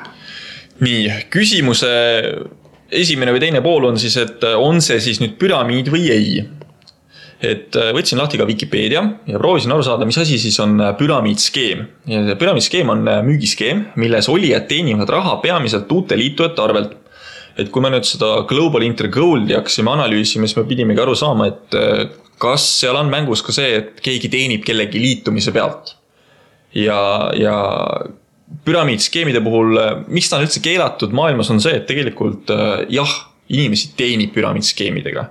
nii, 0.80 1.10
küsimuse 1.30 1.90
esimene 2.90 3.32
või 3.34 3.42
teine 3.42 3.62
pool 3.64 3.88
on 3.90 3.98
siis, 3.98 4.16
et 4.20 4.44
on 4.58 4.80
see 4.84 5.00
siis 5.02 5.20
nüüd 5.22 5.38
püramiid 5.40 5.90
või 5.90 6.10
ei? 6.14 6.44
Et 7.44 7.76
võtsin 7.96 8.18
lahti 8.20 8.40
ka 8.40 8.46
Vikipeedia 8.48 9.02
ja 9.28 9.40
proovisin 9.40 9.72
aru 9.74 9.84
saada, 9.86 10.06
mis 10.08 10.18
asi 10.18 10.38
siis 10.40 10.56
on 10.62 10.78
püramiidskeem. 10.98 11.86
ja 12.10 12.24
see 12.26 12.36
püramiidskeem 12.40 12.92
on 12.92 13.06
müügiskeem, 13.26 13.86
milles 14.00 14.28
olijad 14.32 14.68
teenivad 14.70 15.10
raha 15.12 15.36
peamiselt 15.42 15.92
uute 15.92 16.18
liitujate 16.18 16.62
arvelt 16.62 16.94
et 17.60 17.70
kui 17.70 17.82
me 17.84 17.90
nüüd 17.92 18.06
seda 18.06 18.42
Global 18.50 18.84
Intergoldi 18.86 19.56
hakkasime 19.56 19.92
analüüsima, 19.94 20.48
siis 20.48 20.58
me 20.58 20.66
pidimegi 20.68 21.02
aru 21.02 21.14
saama, 21.18 21.48
et 21.52 21.76
äh, 21.78 22.02
kas 22.42 22.66
seal 22.80 22.98
on 22.98 23.12
mängus 23.12 23.44
ka 23.46 23.54
see, 23.54 23.78
et 23.78 24.02
keegi 24.04 24.30
teenib 24.32 24.64
kellegi 24.66 25.02
liitumise 25.02 25.54
pealt. 25.54 25.94
ja, 26.74 27.30
ja 27.38 27.54
püramiidskeemide 28.66 29.42
puhul, 29.44 29.78
äh, 29.78 29.92
miks 30.10 30.30
ta 30.30 30.40
on 30.40 30.48
üldse 30.48 30.62
keelatud 30.64 31.14
maailmas, 31.14 31.52
on 31.54 31.62
see, 31.62 31.76
et 31.78 31.86
tegelikult 31.90 32.50
äh, 32.54 32.82
jah, 32.92 33.14
inimesi 33.48 33.94
teenib 33.98 34.34
püramiidskeemidega. 34.34 35.28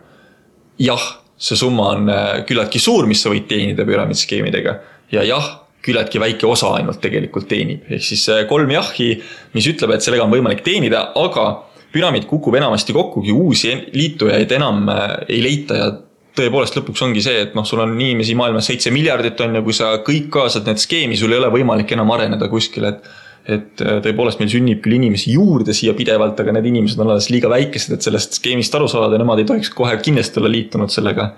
jah, 0.80 1.10
see 1.44 1.60
summa 1.60 1.90
on 1.92 2.08
küllaltki 2.48 2.80
suur, 2.80 3.08
mis 3.10 3.20
sa 3.24 3.32
võid 3.34 3.50
teenida 3.50 3.84
püramiidskeemidega. 3.88 4.78
Ja 5.12 5.26
jah 5.28 5.50
küllaltki 5.84 6.22
väike 6.22 6.48
osa 6.48 6.70
ainult 6.78 7.02
tegelikult 7.04 7.50
teenib, 7.52 7.84
ehk 7.92 8.06
siis 8.08 8.24
kolm 8.48 8.72
jahhi, 8.72 9.10
mis 9.52 9.68
ütleb, 9.68 9.92
et 9.92 10.06
sellega 10.06 10.24
on 10.24 10.32
võimalik 10.32 10.64
teenida, 10.64 11.10
aga 11.20 11.48
püramiid 11.94 12.26
kukub 12.30 12.56
enamasti 12.58 12.96
kokku, 12.96 13.22
kui 13.22 13.36
uusi 13.36 13.76
liitujaid 13.94 14.52
enam 14.58 14.88
äh, 14.90 15.04
ei 15.30 15.44
leita 15.46 15.78
ja 15.78 15.90
tõepoolest 16.34 16.80
lõpuks 16.80 17.04
ongi 17.06 17.22
see, 17.22 17.44
et 17.46 17.54
noh, 17.58 17.66
sul 17.68 17.84
on 17.84 17.94
inimesi 17.94 18.34
maailmas 18.38 18.72
seitse 18.72 18.90
miljardit 18.94 19.40
on 19.46 19.60
ja 19.60 19.62
kui 19.66 19.76
sa 19.78 19.92
kõik 20.06 20.32
kaasad 20.34 20.66
need 20.70 20.82
skeemi, 20.82 21.18
sul 21.20 21.36
ei 21.36 21.42
ole 21.42 21.52
võimalik 21.54 21.94
enam 21.94 22.10
areneda 22.16 22.50
kuskile, 22.50 22.96
et 22.96 23.12
et 23.44 23.82
äh, 23.84 23.98
tõepoolest 24.04 24.40
meil 24.40 24.52
sünnib 24.52 24.80
küll 24.84 24.96
inimesi 24.96 25.34
juurde 25.36 25.76
siia 25.76 25.92
pidevalt, 25.98 26.40
aga 26.40 26.56
need 26.56 26.70
inimesed 26.70 27.00
on 27.04 27.12
alles 27.12 27.28
liiga 27.34 27.50
väikesed, 27.52 27.98
et 27.98 28.06
sellest 28.06 28.40
skeemist 28.40 28.76
aru 28.78 28.88
saada, 28.92 29.20
nemad 29.20 29.42
ei 29.42 29.48
tohiks 29.50 29.72
kohe 29.76 29.98
kindlasti 30.00 30.40
olla 30.40 30.52
liitunud 30.54 30.94
sellega 30.94 31.34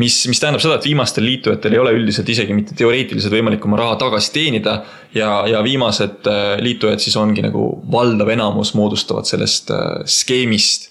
mis, 0.00 0.16
mis 0.30 0.40
tähendab 0.40 0.62
seda, 0.64 0.78
et 0.78 0.88
viimastel 0.88 1.26
liitujatel 1.28 1.76
ei 1.76 1.82
ole 1.82 1.92
üldiselt 1.98 2.30
isegi 2.32 2.56
mitte 2.56 2.76
teoreetiliselt 2.78 3.36
võimalik 3.36 3.68
oma 3.68 3.82
raha 3.82 3.98
tagasi 4.00 4.32
teenida. 4.38 4.78
ja, 5.14 5.42
ja 5.50 5.60
viimased 5.64 6.30
äh, 6.30 6.56
liitujad 6.64 7.04
siis 7.04 7.18
ongi 7.20 7.44
nagu 7.44 7.68
valdav 7.92 8.32
enamus 8.32 8.72
moodustavad 8.78 9.28
sellest 9.28 9.70
äh, 9.76 10.00
skeemist. 10.08 10.88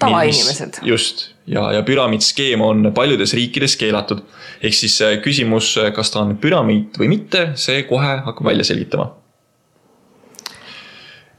tavainimesed. 0.00 0.80
just 0.82 1.28
ja, 1.44 1.72
ja 1.76 1.84
püramiidskeem 1.84 2.64
on 2.64 2.92
paljudes 2.96 3.36
riikides 3.36 3.76
keelatud. 3.76 4.24
ehk 4.62 4.74
siis 4.74 4.96
küsimus, 5.20 5.74
kas 5.92 6.10
ta 6.10 6.24
on 6.24 6.38
püramiid 6.40 6.96
või 6.96 7.12
mitte, 7.18 7.50
see 7.60 7.84
kohe 7.84 8.20
hakkab 8.24 8.54
välja 8.54 8.64
selgitama 8.64 9.19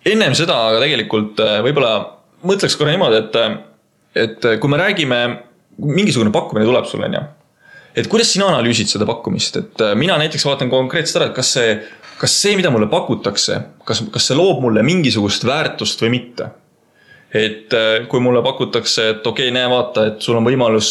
ennem 0.08 0.36
seda 0.38 0.58
aga 0.70 0.82
tegelikult 0.84 1.42
äh, 1.44 1.60
võib-olla 1.66 1.94
mõtleks 2.48 2.78
korra 2.80 2.94
niimoodi, 2.96 3.22
et, 3.22 3.38
äh, 3.38 3.58
et 4.24 4.48
äh, 4.50 4.58
kui 4.62 4.72
me 4.72 4.80
räägime, 4.82 5.22
mingisugune 5.82 6.34
pakkumine 6.34 6.68
tuleb 6.68 6.88
sulle, 6.90 7.10
on 7.10 7.18
ju. 7.18 7.26
et 8.02 8.08
kuidas 8.12 8.32
sina 8.34 8.50
analüüsid 8.52 8.90
seda 8.92 9.08
pakkumist, 9.10 9.60
et 9.62 9.84
mina 10.00 10.18
näiteks 10.22 10.46
vaatan 10.48 10.72
konkreetselt 10.72 11.22
ära, 11.22 11.30
et 11.30 11.38
kas 11.38 11.54
see, 11.58 11.76
kas 12.22 12.40
see, 12.44 12.56
mida 12.58 12.72
mulle 12.74 12.90
pakutakse, 12.92 13.60
kas, 13.88 14.04
kas 14.14 14.30
see 14.30 14.38
loob 14.38 14.62
mulle 14.64 14.84
mingisugust 14.86 15.46
väärtust 15.48 16.04
või 16.06 16.18
mitte. 16.18 16.52
Et 17.32 17.72
kui 18.12 18.20
mulle 18.20 18.42
pakutakse, 18.44 19.06
et 19.14 19.28
okei 19.28 19.48
okay,, 19.48 19.56
näe, 19.56 19.70
vaata, 19.72 20.04
et 20.10 20.24
sul 20.24 20.36
on 20.36 20.44
võimalus 20.44 20.90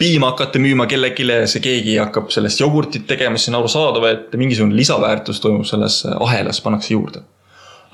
piima 0.00 0.30
hakata 0.30 0.62
müüma 0.62 0.86
kellelegi 0.88 1.26
ja 1.28 1.42
see 1.44 1.60
keegi 1.60 1.98
hakkab 2.00 2.32
sellest 2.32 2.62
jogurtit 2.62 3.04
tegema, 3.06 3.36
siis 3.36 3.52
on 3.52 3.58
arusaadav, 3.58 4.06
et 4.08 4.38
mingisugune 4.40 4.78
lisaväärtus 4.80 5.42
toimub 5.44 5.68
selles 5.68 6.00
ahelas, 6.16 6.62
pannakse 6.64 6.94
juurde 6.96 7.20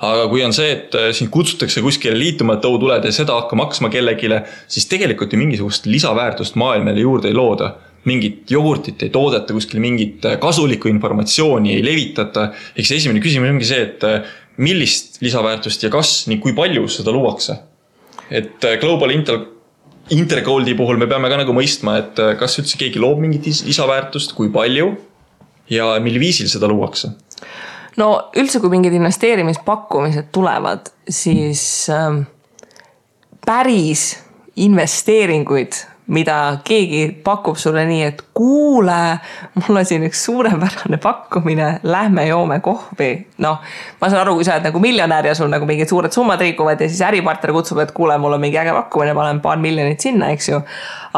aga 0.05 0.27
kui 0.29 0.43
on 0.45 0.53
see, 0.53 0.69
et 0.75 0.95
äh, 0.97 1.09
sind 1.15 1.31
kutsutakse 1.33 1.81
kuskile 1.81 2.17
liituma, 2.17 2.57
et 2.57 2.65
oo, 2.69 2.77
tule 2.81 2.99
tee 3.01 3.13
seda, 3.15 3.37
hakka 3.39 3.57
maksma 3.57 3.89
kellelegi, 3.93 4.29
siis 4.69 4.85
tegelikult 4.91 5.33
ju 5.33 5.41
mingisugust 5.41 5.87
lisaväärtust 5.89 6.57
maailmale 6.59 7.01
juurde 7.05 7.31
ei 7.31 7.37
looda. 7.37 7.75
mingit 8.07 8.47
jogurtit 8.47 9.01
ei 9.03 9.09
toodeta 9.11 9.51
kuskil, 9.51 9.81
mingit 9.83 10.23
äh, 10.25 10.37
kasulikku 10.39 10.87
informatsiooni 10.87 11.73
ei 11.75 11.83
levitata. 11.83 12.51
eks 12.75 12.91
esimene 12.91 13.19
küsimus 13.19 13.49
ongi 13.49 13.67
see, 13.67 13.81
et 13.83 14.03
äh, 14.07 14.21
millist 14.57 15.17
lisaväärtust 15.21 15.83
ja 15.83 15.89
kas 15.89 16.27
ning 16.27 16.41
kui 16.41 16.53
palju 16.53 16.87
seda 16.87 17.11
luuakse. 17.11 17.57
et 18.29 18.63
Global 18.79 19.11
Intel 19.11 19.45
Intergoldi 20.09 20.71
puhul 20.75 20.95
me 20.95 21.07
peame 21.07 21.27
ka 21.27 21.41
nagu 21.41 21.51
mõistma, 21.51 21.97
et 21.99 22.19
kas 22.39 22.53
üldse 22.61 22.77
keegi 22.79 22.99
loob 22.99 23.19
mingit 23.19 23.43
lisaväärtust, 23.43 24.37
kui 24.37 24.47
palju 24.47 24.93
ja 25.67 25.97
mil 25.99 26.15
viisil 26.21 26.47
seda 26.47 26.69
luuakse 26.71 27.11
no 27.97 28.07
üldse, 28.37 28.61
kui 28.61 28.71
mingid 28.73 28.95
investeerimispakkumised 28.97 30.31
tulevad, 30.35 30.91
siis 31.09 31.61
äh, 31.93 32.23
päris 33.45 34.09
investeeringuid, 34.57 35.75
mida 36.07 36.35
keegi 36.63 37.01
pakub 37.23 37.57
sulle 37.59 37.83
nii, 37.87 38.03
et 38.07 38.21
kuule, 38.37 38.99
mul 39.59 39.79
on 39.81 39.85
siin 39.85 40.05
üks 40.07 40.21
suurepärane 40.23 40.99
pakkumine, 41.03 41.67
lähme 41.83 42.27
joome 42.29 42.61
kohvi. 42.63 43.11
noh, 43.43 43.59
ma 44.01 44.09
saan 44.09 44.23
aru, 44.23 44.37
kui 44.39 44.47
sa 44.47 44.55
oled 44.55 44.69
nagu 44.69 44.81
miljonär 44.81 45.27
ja 45.27 45.35
sul 45.35 45.51
nagu 45.51 45.67
mingid 45.67 45.91
suured 45.91 46.15
summad 46.15 46.41
liiguvad 46.41 46.81
ja 46.81 46.89
siis 46.89 47.03
äripartner 47.09 47.51
kutsub, 47.55 47.83
et 47.83 47.91
kuule, 47.91 48.17
mul 48.17 48.37
on 48.37 48.43
mingi 48.43 48.59
äge 48.61 48.75
pakkumine, 48.77 49.15
panen 49.17 49.43
paar 49.43 49.59
miljonit 49.61 50.03
sinna, 50.03 50.31
eks 50.35 50.49
ju. 50.53 50.61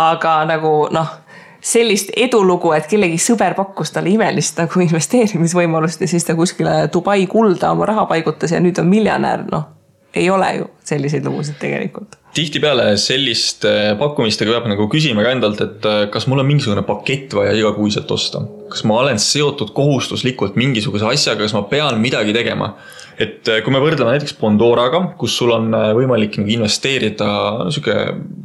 aga 0.09 0.39
nagu 0.49 0.73
noh 0.95 1.17
sellist 1.61 2.13
edulugu, 2.17 2.71
et 2.75 2.87
kellegi 2.87 3.17
sõber 3.21 3.55
pakkus 3.57 3.91
talle 3.95 4.13
imelist 4.13 4.59
nagu 4.59 4.83
investeerimisvõimalust 4.85 6.01
ja 6.01 6.07
siis 6.07 6.27
ta 6.27 6.35
kuskile 6.35 6.87
Dubai 6.93 7.25
kulda 7.27 7.73
oma 7.75 7.87
raha 7.89 8.05
paigutas 8.09 8.53
ja 8.55 8.61
nüüd 8.63 8.79
on 8.79 8.87
miljonär, 8.87 9.43
noh. 9.51 9.67
ei 10.13 10.29
ole 10.29 10.53
ju 10.57 10.69
selliseid 10.83 11.25
lugusid 11.25 11.59
tegelikult. 11.59 12.18
Tihtipeale 12.35 12.91
selliste 13.01 13.71
pakkumistega 13.99 14.53
peab 14.55 14.69
nagu 14.69 14.87
küsima 14.91 15.25
ka 15.25 15.33
endalt, 15.33 15.61
et 15.65 15.89
äh, 15.89 16.05
kas 16.13 16.29
mul 16.29 16.43
on 16.43 16.49
mingisugune 16.49 16.85
pakett 16.87 17.33
vaja 17.37 17.55
igakuiselt 17.57 18.11
osta. 18.11 18.45
kas 18.69 18.83
ma 18.85 18.99
olen 19.01 19.17
seotud 19.19 19.73
kohustuslikult 19.73 20.57
mingisuguse 20.59 21.07
asjaga, 21.09 21.41
kas 21.41 21.55
ma 21.57 21.63
pean 21.71 21.97
midagi 22.01 22.35
tegema 22.35 22.75
et 23.19 23.49
äh, 23.51 23.59
kui 23.65 23.73
me 23.75 23.81
võrdleme 23.83 24.13
näiteks 24.15 24.37
Bondoraga, 24.39 25.01
kus 25.19 25.33
sul 25.35 25.51
on 25.51 25.73
äh, 25.75 25.89
võimalik 25.97 26.37
nagu 26.39 26.53
investeerida, 26.53 27.27
no 27.65 27.73
sihuke, 27.73 27.95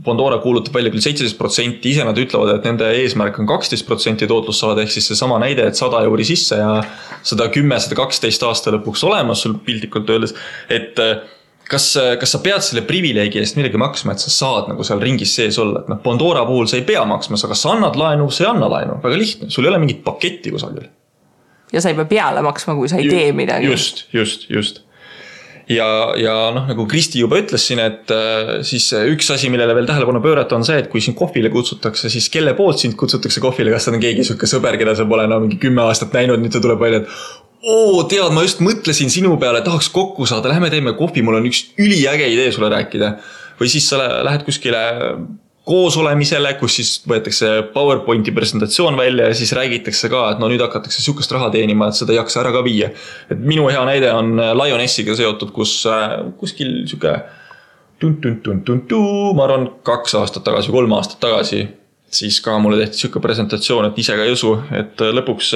Bondora 0.04 0.40
kuulutab 0.42 0.74
välja 0.76 0.90
küll 0.92 1.04
seitseteist 1.04 1.38
protsenti, 1.38 1.92
ise 1.94 2.06
nad 2.06 2.18
ütlevad, 2.18 2.56
et 2.56 2.66
nende 2.66 2.88
eesmärk 2.98 3.38
on 3.40 3.48
kaksteist 3.48 3.86
protsenti 3.86 4.28
tootlust 4.30 4.64
saada, 4.64 4.82
ehk 4.82 4.92
siis 4.92 5.06
seesama 5.12 5.38
näide, 5.42 5.68
et 5.70 5.78
sada 5.78 6.02
euri 6.08 6.26
sisse 6.26 6.58
ja 6.58 6.72
sada 7.22 7.46
kümme, 7.54 7.78
sada 7.80 7.98
kaksteist 8.02 8.42
aasta 8.44 8.74
lõpuks 8.74 9.06
olemas 9.06 9.46
sul 9.46 9.54
piltlikult 9.64 10.10
öeldes, 10.10 10.34
et 10.74 10.98
äh, 11.02 11.22
kas, 11.68 11.86
kas 12.20 12.34
sa 12.34 12.40
pead 12.44 12.64
selle 12.64 12.84
privileegi 12.86 13.40
eest 13.40 13.58
midagi 13.58 13.80
maksma, 13.80 14.14
et 14.14 14.24
sa 14.24 14.32
saad 14.32 14.70
nagu 14.72 14.86
seal 14.86 15.02
ringis 15.02 15.34
sees 15.36 15.58
olla, 15.62 15.84
et 15.84 15.92
noh, 15.92 16.00
Bondora 16.04 16.44
puhul 16.48 16.68
sa 16.70 16.78
ei 16.80 16.86
pea 16.86 17.04
maksma, 17.08 17.40
sa 17.40 17.50
kas 17.50 17.64
annad 17.70 17.98
laenu, 18.00 18.30
sa 18.30 18.46
ei 18.46 18.50
anna 18.52 18.70
laenu, 18.70 19.00
väga 19.04 19.20
lihtne, 19.20 19.50
sul 19.54 19.66
ei 19.66 19.72
ole 19.72 19.82
mingit 19.82 20.04
paketti 20.06 20.52
kusagil. 20.54 20.88
Ja 21.74 21.82
sa 21.82 21.90
ei 21.90 21.98
pea 21.98 22.08
peale 22.10 22.42
maksma, 22.44 22.76
kui 22.78 22.90
sa 22.90 23.00
ei 23.00 23.08
Ju, 23.08 23.14
tee 23.16 23.30
midagi. 23.36 23.70
just, 23.70 24.06
just, 24.14 24.50
just. 24.52 24.82
Ja, 25.64 25.86
ja 26.20 26.32
noh, 26.52 26.66
nagu 26.68 26.84
Kristi 26.84 27.22
juba 27.22 27.38
ütles 27.40 27.62
siin, 27.64 27.80
et 27.80 28.10
äh, 28.12 28.58
siis 28.68 28.90
üks 28.92 29.30
asi, 29.32 29.48
millele 29.48 29.72
veel 29.76 29.86
tähelepanu 29.88 30.20
pöörata, 30.20 30.58
on 30.58 30.66
see, 30.66 30.76
et 30.82 30.90
kui 30.92 31.00
sind 31.00 31.16
kohvile 31.16 31.48
kutsutakse, 31.52 32.10
siis 32.12 32.28
kelle 32.32 32.52
poolt 32.58 32.82
sind 32.82 32.98
kutsutakse 33.00 33.40
kohvile, 33.40 33.72
kas 33.72 33.88
see 33.88 33.94
on 33.96 34.02
keegi 34.02 34.26
sihuke 34.28 34.48
sõber, 34.50 34.76
keda 34.80 34.92
sa 34.98 35.08
pole 35.08 35.24
enam 35.24 35.46
mingi 35.46 35.56
kümme 35.62 35.80
aastat 35.86 36.12
näinud, 36.12 36.44
nüüd 36.44 36.52
ta 36.52 36.60
tuleb 36.60 36.84
välja, 36.84 37.00
et 37.00 37.43
oo, 37.64 38.02
tead, 38.10 38.32
ma 38.34 38.44
just 38.44 38.60
mõtlesin 38.64 39.12
sinu 39.12 39.36
peale, 39.40 39.62
tahaks 39.64 39.88
kokku 39.92 40.26
saada, 40.28 40.52
lähme 40.52 40.70
teeme 40.72 40.92
kohvi, 40.98 41.24
mul 41.24 41.40
on 41.40 41.48
üks 41.48 41.66
üliäge 41.80 42.28
idee 42.32 42.52
sulle 42.52 42.68
rääkida. 42.72 43.16
või 43.60 43.70
siis 43.70 43.86
sa 43.88 43.98
lähed 44.26 44.42
kuskile 44.42 44.80
koosolemisele, 45.64 46.54
kus 46.60 46.76
siis 46.78 46.90
võetakse 47.08 47.50
PowerPointi 47.72 48.32
presentatsioon 48.36 48.98
välja 49.00 49.30
ja 49.30 49.36
siis 49.38 49.52
räägitakse 49.56 50.10
ka, 50.12 50.26
et 50.34 50.42
no 50.42 50.50
nüüd 50.52 50.60
hakatakse 50.60 51.00
sihukest 51.00 51.32
raha 51.32 51.48
teenima, 51.54 51.88
et 51.88 51.96
seda 51.96 52.12
ei 52.12 52.18
jaksa 52.18 52.42
ära 52.42 52.52
ka 52.52 52.64
viia. 52.66 52.90
et 53.30 53.40
minu 53.40 53.68
hea 53.70 53.84
näide 53.88 54.12
on 54.12 54.36
äh, 54.40 54.52
Lionessiga 54.58 55.16
seotud, 55.16 55.54
kus 55.56 55.78
äh, 55.88 56.18
kuskil 56.40 56.82
sihuke 56.90 57.16
tun-tun-tun-tun-tuu, 58.02 59.32
ma 59.38 59.46
arvan, 59.46 59.70
kaks 59.86 60.18
aastat 60.20 60.44
tagasi, 60.44 60.72
kolm 60.74 60.92
aastat 60.92 61.20
tagasi. 61.24 61.66
siis 62.14 62.40
ka 62.40 62.58
mulle 62.58 62.84
tehti 62.84 63.00
sihuke 63.00 63.20
presentatsioon, 63.20 63.88
et 63.88 63.98
ise 63.98 64.16
ka 64.18 64.26
ei 64.26 64.36
usu, 64.36 64.58
et 64.70 65.00
äh, 65.00 65.14
lõpuks 65.16 65.54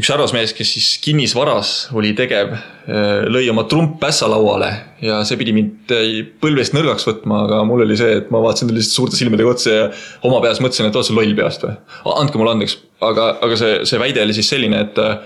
üks 0.00 0.10
härrasmees, 0.10 0.52
kes 0.56 0.72
siis 0.76 0.88
kinnisvaras 1.04 1.70
oli 1.96 2.12
tegev, 2.16 2.54
äh, 2.54 3.26
lõi 3.28 3.44
oma 3.52 3.66
trumppässa 3.68 4.28
lauale 4.30 4.70
ja 5.04 5.20
see 5.28 5.38
pidi 5.40 5.54
mind 5.56 5.92
äh, 5.94 6.20
põlvest 6.42 6.74
nõrgaks 6.76 7.06
võtma, 7.08 7.44
aga 7.46 7.62
mul 7.68 7.84
oli 7.84 7.98
see, 8.00 8.20
et 8.22 8.30
ma 8.32 8.40
vaatasin 8.42 8.70
talle 8.70 8.80
lihtsalt 8.80 8.96
suurte 8.96 9.20
silmadega 9.20 9.52
otsa 9.52 9.74
ja 9.74 9.88
oma 10.28 10.40
peas 10.44 10.62
mõtlesin, 10.62 10.88
et 10.88 10.96
oled 10.96 11.08
sa 11.08 11.16
loll 11.16 11.34
peast 11.38 11.66
või. 11.66 11.74
andke 12.16 12.40
mulle 12.40 12.54
andeks, 12.56 12.78
aga, 13.04 13.32
aga 13.44 13.58
see, 13.60 13.80
see 13.90 14.00
väide 14.00 14.24
oli 14.24 14.36
siis 14.36 14.52
selline, 14.54 14.84
et 14.86 15.02
äh, 15.02 15.18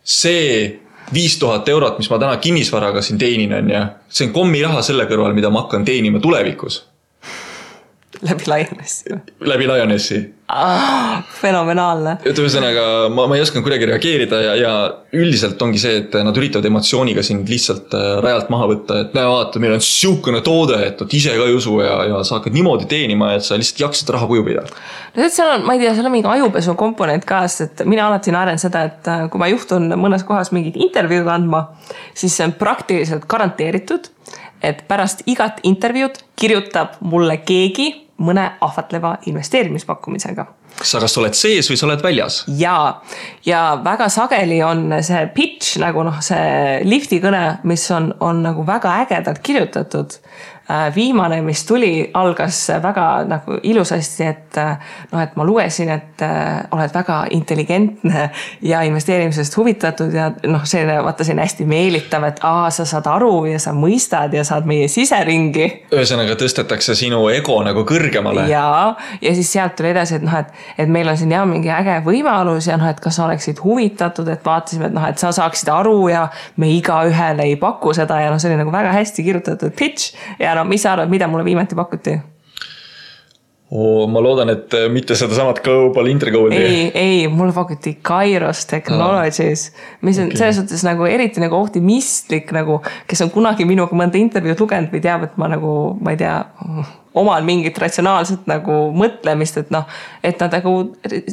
see 0.00 0.46
viis 1.12 1.36
tuhat 1.42 1.68
eurot, 1.68 1.98
mis 1.98 2.08
ma 2.12 2.20
täna 2.22 2.38
kinnisvaraga 2.40 3.02
siin 3.04 3.18
teenin, 3.20 3.52
on 3.58 3.74
ju, 3.74 3.82
see 4.08 4.30
on 4.30 4.36
kommiraha 4.36 4.84
selle 4.86 5.08
kõrval, 5.10 5.34
mida 5.36 5.52
ma 5.52 5.66
hakkan 5.66 5.84
teenima 5.88 6.22
tulevikus 6.22 6.84
läbi 8.26 8.44
Lionessi 8.46 9.12
või? 9.12 9.20
läbi 9.48 9.68
Lionessi 9.68 10.20
ah,. 10.50 11.22
fenomenaalne. 11.40 12.16
et 12.26 12.38
ühesõnaga 12.38 12.84
ma, 13.14 13.26
ma 13.30 13.38
ei 13.38 13.44
osanud 13.44 13.64
kuidagi 13.64 13.88
reageerida 13.90 14.40
ja, 14.44 14.54
ja 14.58 14.72
üldiselt 15.16 15.60
ongi 15.62 15.80
see, 15.82 16.02
et 16.02 16.16
nad 16.26 16.36
üritavad 16.36 16.66
emotsiooniga 16.68 17.24
sind 17.26 17.48
lihtsalt 17.50 17.94
äh, 17.96 18.08
rajalt 18.24 18.50
maha 18.52 18.68
võtta, 18.72 18.98
et 19.04 19.16
näe, 19.16 19.28
vaata, 19.30 19.62
meil 19.62 19.76
on 19.76 19.84
sihukene 19.84 20.42
toode, 20.46 20.78
et 20.86 21.00
vot 21.00 21.16
ise 21.16 21.34
ka 21.36 21.48
ei 21.48 21.56
usu 21.56 21.78
ja, 21.84 21.96
ja 22.10 22.22
sa 22.26 22.38
hakkad 22.38 22.56
niimoodi 22.56 22.88
teenima, 22.90 23.32
et 23.38 23.46
sa 23.46 23.58
lihtsalt 23.60 23.84
jaksad 23.86 24.14
raha 24.16 24.28
kuju 24.30 24.46
pidada. 24.46 24.74
no 25.14 25.22
tead, 25.22 25.34
seal 25.34 25.54
on, 25.56 25.66
ma 25.68 25.76
ei 25.76 25.84
tea, 25.84 25.94
seal 25.96 26.10
on 26.10 26.16
mingi 26.16 26.30
ajupesu 26.36 26.76
komponent 26.80 27.26
ka, 27.28 27.42
sest 27.48 27.82
et 27.82 27.90
mina 27.90 28.08
alati 28.10 28.34
naeran 28.34 28.60
seda, 28.62 28.86
et 28.90 29.10
äh, 29.10 29.26
kui 29.32 29.42
ma 29.42 29.50
juhtun 29.52 29.92
mõnes 30.00 30.26
kohas 30.28 30.52
mingit 30.56 30.78
intervjuud 30.80 31.30
andma, 31.30 31.66
siis 32.14 32.36
see 32.36 32.46
on 32.48 32.56
praktiliselt 32.58 33.26
garanteeritud 33.30 34.10
et 34.62 34.84
pärast 34.88 35.24
igat 35.30 35.60
intervjuud 35.64 36.20
kirjutab 36.36 36.98
mulle 37.00 37.38
keegi 37.48 37.88
mõne 38.20 38.50
ahvatleva 38.60 39.16
investeerimispakkumisega. 39.26 40.46
Sa 40.82 41.00
kas 41.02 41.16
oled 41.20 41.36
sees 41.36 41.70
või 41.70 41.80
sa 41.80 41.88
oled 41.88 42.04
väljas? 42.04 42.42
ja, 42.58 42.76
ja 43.46 43.64
väga 43.84 44.08
sageli 44.12 44.62
on 44.66 44.88
see 45.06 45.26
pitch 45.34 45.80
nagu 45.82 46.04
noh, 46.06 46.20
see 46.24 46.80
lifti 46.86 47.20
kõne, 47.22 47.60
mis 47.68 47.84
on, 47.96 48.12
on 48.20 48.44
nagu 48.46 48.64
väga 48.66 49.00
ägedalt 49.04 49.42
kirjutatud 49.44 50.18
Äh, 50.70 50.94
viimane, 50.94 51.42
mis 51.42 51.64
tuli, 51.66 52.10
algas 52.14 52.68
väga 52.82 53.24
nagu 53.26 53.56
ilusasti, 53.62 54.22
et 54.22 54.58
äh, 54.60 54.76
noh, 55.10 55.22
et 55.22 55.32
ma 55.34 55.42
lugesin, 55.44 55.88
et 55.90 56.22
äh, 56.22 56.60
oled 56.70 56.92
väga 56.94 57.16
intelligentne 57.34 58.28
ja 58.62 58.82
investeerimisest 58.86 59.56
huvitatud 59.56 60.14
ja 60.14 60.28
noh, 60.46 60.62
selline 60.68 61.00
vaata 61.02 61.26
selline 61.26 61.42
hästi 61.42 61.66
meelitav, 61.66 62.26
et 62.28 62.38
aa, 62.46 62.68
sa 62.70 62.86
saad 62.86 63.08
aru 63.10 63.48
ja 63.50 63.58
sa 63.58 63.72
mõistad 63.74 64.36
ja 64.36 64.44
saad 64.46 64.68
meie 64.70 64.86
siseringi. 64.92 65.66
ühesõnaga 65.90 66.36
tõstetakse 66.38 66.94
sinu 66.94 67.24
ego 67.34 67.56
nagu 67.66 67.82
kõrgemale. 67.88 68.46
ja, 68.52 68.94
ja 69.24 69.34
siis 69.34 69.50
sealt 69.56 69.74
tuli 69.80 69.90
edasi, 69.90 70.20
et 70.20 70.28
noh, 70.28 70.38
et, 70.38 70.54
et 70.78 70.90
meil 70.90 71.08
on 71.08 71.18
siin 71.18 71.32
jah 71.34 71.46
mingi 71.48 71.70
äge 71.74 72.00
võimalus 72.06 72.70
ja 72.70 72.78
noh, 72.80 72.88
et 72.90 73.00
kas 73.02 73.18
sa 73.18 73.26
oleksid 73.26 73.62
huvitatud, 73.64 74.28
et 74.32 74.44
vaatasime, 74.46 74.90
et 74.90 74.96
noh, 74.96 75.06
et 75.08 75.20
sa 75.20 75.32
saaksid 75.36 75.70
aru 75.74 76.08
ja 76.12 76.26
me 76.60 76.72
igaühele 76.74 77.48
ei 77.50 77.56
paku 77.60 77.94
seda 77.96 78.20
ja 78.24 78.32
noh, 78.32 78.40
see 78.40 78.52
oli 78.52 78.60
nagu 78.62 78.74
väga 78.74 78.92
hästi 78.96 79.26
kirjutatud 79.26 79.76
pitch 79.76 80.14
ja 80.40 80.54
no 80.58 80.66
mis 80.68 80.84
sa 80.84 80.94
arvad, 80.96 81.12
mida 81.12 81.30
mulle 81.30 81.46
viimati 81.46 81.78
pakuti? 81.78 82.18
oo, 83.70 84.06
ma 84.10 84.22
loodan, 84.22 84.50
et 84.50 84.74
äh, 84.74 84.88
mitte 84.90 85.14
sedasamat 85.18 85.60
Global 85.62 86.10
Intergoal'i. 86.10 86.56
ei, 86.58 86.86
ei, 86.94 87.28
mulle 87.28 87.54
pakuti 87.54 87.98
Kairos 88.02 88.64
Technologies, 88.66 89.68
mis 90.02 90.18
on 90.18 90.30
okay. 90.30 90.40
selles 90.40 90.58
suhtes 90.58 90.82
nagu 90.86 91.06
eriti 91.06 91.42
nagu 91.42 91.58
optimistlik 91.58 92.50
nagu, 92.56 92.80
kes 93.10 93.22
on 93.26 93.30
kunagi 93.34 93.66
minuga 93.68 93.96
mõnda 93.96 94.18
intervjuud 94.18 94.64
lugenud 94.64 94.90
või 94.94 95.04
teab, 95.04 95.28
et 95.28 95.38
ma 95.40 95.50
nagu, 95.54 95.76
ma 96.02 96.16
ei 96.16 96.20
tea, 96.20 96.34
omal 97.18 97.42
mingit 97.42 97.78
ratsionaalset 97.78 98.46
nagu 98.50 98.74
mõtlemist, 98.94 99.58
et 99.58 99.70
noh, 99.74 99.86
et 100.22 100.38
nad 100.38 100.52
nagu 100.54 100.74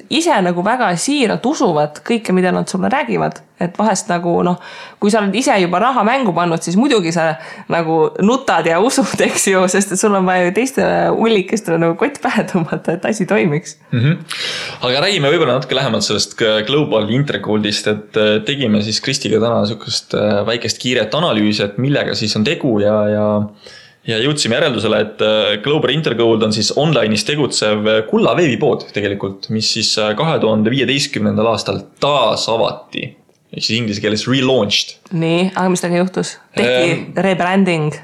ise 0.10 0.38
nagu 0.42 0.64
väga 0.66 0.90
siiralt 0.98 1.46
usuvad 1.46 2.02
kõike, 2.08 2.34
mida 2.34 2.54
nad 2.56 2.70
sulle 2.70 2.90
räägivad. 2.94 3.44
et 3.58 3.74
vahest 3.74 4.06
nagu 4.06 4.36
noh, 4.46 4.60
kui 5.02 5.10
sa 5.10 5.18
oled 5.18 5.34
ise 5.34 5.56
juba 5.58 5.80
raha 5.82 6.04
mängu 6.06 6.30
pannud, 6.30 6.62
siis 6.62 6.76
muidugi 6.78 7.10
sa 7.10 7.40
nagu 7.74 8.12
nutad 8.22 8.68
ja 8.70 8.78
usud, 8.78 9.18
eks 9.28 9.48
ju, 9.50 9.64
sest 9.66 9.96
et 9.96 10.00
sul 10.00 10.14
on 10.14 10.28
vaja 10.30 10.44
ju 10.46 10.52
teistele 10.60 11.08
ullikestele 11.10 11.80
nagu 11.82 11.96
kott 11.98 12.20
pähe 12.22 12.46
tõmmata, 12.52 12.94
et 12.94 13.08
asi 13.10 13.26
toimiks 13.26 13.80
mm. 13.90 14.00
-hmm. 14.00 14.38
aga 14.86 15.02
räägime 15.08 15.34
võib-olla 15.34 15.58
natuke 15.58 15.76
lähemalt 15.76 16.06
sellest 16.06 16.38
Global 16.70 17.10
Intercoldist, 17.10 17.88
et 17.88 18.22
äh, 18.22 18.38
tegime 18.46 18.84
siis 18.86 19.02
Kristiga 19.02 19.42
täna 19.42 19.66
sihukest 19.66 20.14
äh, 20.14 20.46
väikest 20.46 20.78
kiiret 20.78 21.18
analüüsi, 21.18 21.64
et 21.66 21.82
millega 21.82 22.14
siis 22.14 22.38
on 22.38 22.46
tegu 22.46 22.78
ja, 22.80 22.96
ja 23.10 23.28
ja 24.08 24.18
jõudsime 24.24 24.58
järeldusele, 24.58 25.02
et 25.04 25.24
äh, 25.26 25.52
Global 25.64 25.94
Intergold 25.94 26.46
on 26.48 26.56
siis 26.56 26.72
online'is 26.80 27.26
tegutsev 27.28 27.88
äh, 27.88 28.02
kulla 28.10 28.36
veebipood 28.38 28.88
tegelikult, 28.96 29.50
mis 29.54 29.70
siis 29.78 29.94
äh, 30.02 30.14
kahe 30.18 30.38
tuhande 30.44 30.74
viieteistkümnendal 30.74 31.52
aastal 31.54 31.84
taas 32.04 32.48
avati. 32.52 33.10
ehk 33.48 33.64
siis 33.64 33.78
inglise 33.80 34.04
keeles 34.04 34.28
relaunched. 34.28 34.98
nii, 35.12 35.52
aga 35.56 35.70
mis 35.74 35.84
temaga 35.84 36.04
juhtus? 36.06 36.38
tehti 36.56 36.92
ähm, 36.92 37.10
rebranding? 37.28 37.96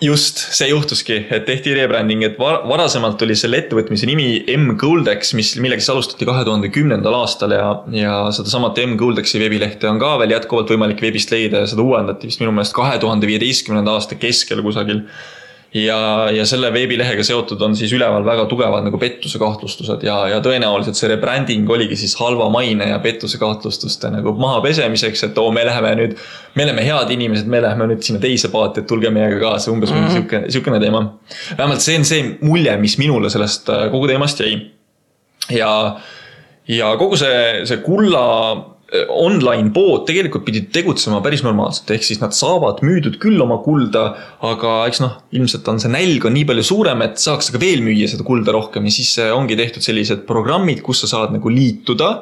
Just, 0.00 0.38
see 0.54 0.68
juhtuski, 0.70 1.16
et 1.34 1.46
tehti 1.48 1.72
rebranding, 1.76 2.22
et 2.26 2.36
varasemalt 2.38 3.22
oli 3.26 3.36
selle 3.38 3.60
ettevõtmise 3.62 4.06
nimi 4.08 4.28
M-Goldex, 4.54 5.32
mis, 5.38 5.54
millega 5.62 5.82
siis 5.82 5.92
alustati 5.94 6.28
kahe 6.28 6.44
tuhande 6.46 6.70
kümnendal 6.74 7.16
aastal 7.18 7.54
ja, 7.56 7.66
ja 7.94 8.14
sedasamat 8.34 8.78
M-Goldexi 8.84 9.42
veebilehte 9.42 9.90
on 9.90 9.98
ka 10.02 10.14
veel 10.22 10.36
jätkuvalt 10.36 10.70
võimalik 10.74 11.02
veebist 11.02 11.34
leida 11.34 11.64
ja 11.64 11.70
seda 11.70 11.84
uuendati 11.84 12.30
vist 12.30 12.42
minu 12.42 12.54
meelest 12.54 12.76
kahe 12.76 12.98
tuhande 13.02 13.30
viieteistkümnenda 13.30 13.98
aasta 13.98 14.18
keskel 14.20 14.62
kusagil 14.66 15.02
ja, 15.74 16.30
ja 16.32 16.44
selle 16.48 16.70
veebilehega 16.72 17.24
seotud 17.24 17.60
on 17.64 17.74
siis 17.76 17.92
üleval 17.92 18.24
väga 18.24 18.46
tugevad 18.48 18.86
nagu 18.86 18.98
pettuse 19.00 19.40
kahtlustused 19.40 20.04
ja, 20.06 20.16
ja 20.32 20.38
tõenäoliselt 20.44 20.96
see 20.96 21.10
rebranding 21.12 21.68
oligi 21.70 21.98
siis 22.00 22.14
halva 22.20 22.48
maine 22.52 22.88
ja 22.88 22.98
pettuse 23.04 23.40
kahtlustuste 23.40 24.10
nagu 24.14 24.32
mahapesemiseks, 24.40 25.26
et 25.28 25.40
oo, 25.40 25.50
me 25.52 25.66
läheme 25.68 25.92
nüüd, 26.00 26.16
me 26.56 26.64
oleme 26.64 26.86
head 26.86 27.12
inimesed, 27.12 27.50
me 27.52 27.60
läheme 27.64 27.90
nüüd 27.92 28.06
sinna 28.06 28.22
teise 28.22 28.52
paati, 28.52 28.82
et 28.82 28.88
tulge 28.88 29.12
meiega 29.12 29.40
kaasa, 29.42 29.72
umbes 29.74 29.92
mm 29.92 30.00
-hmm. 30.00 30.16
sihuke, 30.16 30.42
sihukene 30.48 30.80
teema. 30.80 31.04
vähemalt 31.58 31.84
see 31.84 31.98
on 31.98 32.04
see 32.04 32.24
mulje, 32.40 32.76
mis 32.76 32.98
minule 32.98 33.30
sellest 33.30 33.68
äh, 33.68 33.90
kogu 33.90 34.08
teemast 34.08 34.40
jäi. 34.40 34.70
ja, 35.50 36.00
ja 36.68 36.96
kogu 36.96 37.16
see, 37.16 37.66
see 37.66 37.76
kulla 37.76 38.77
online 39.12 39.68
pood 39.74 40.06
tegelikult 40.08 40.46
pidid 40.46 40.70
tegutsema 40.72 41.20
päris 41.24 41.42
normaalselt, 41.44 41.90
ehk 41.92 42.06
siis 42.06 42.22
nad 42.22 42.32
saavad 42.32 42.80
müüdud 42.86 43.18
küll 43.20 43.36
oma 43.44 43.58
kulda, 43.60 44.04
aga 44.48 44.78
eks 44.88 45.02
noh, 45.04 45.18
ilmselt 45.36 45.68
on 45.68 45.80
see 45.82 45.92
nälg 45.92 46.24
on 46.24 46.32
nii 46.32 46.46
palju 46.48 46.64
suurem, 46.70 47.04
et 47.04 47.20
saaks 47.20 47.52
ka 47.52 47.60
veel 47.60 47.84
müüa 47.84 48.08
seda 48.08 48.24
kulda 48.24 48.54
rohkem 48.56 48.88
ja 48.88 48.94
siis 48.94 49.12
äh, 49.20 49.34
ongi 49.36 49.58
tehtud 49.60 49.84
sellised 49.84 50.24
programmid, 50.28 50.80
kus 50.86 51.04
sa 51.04 51.10
saad 51.10 51.36
nagu 51.36 51.52
liituda 51.52 52.14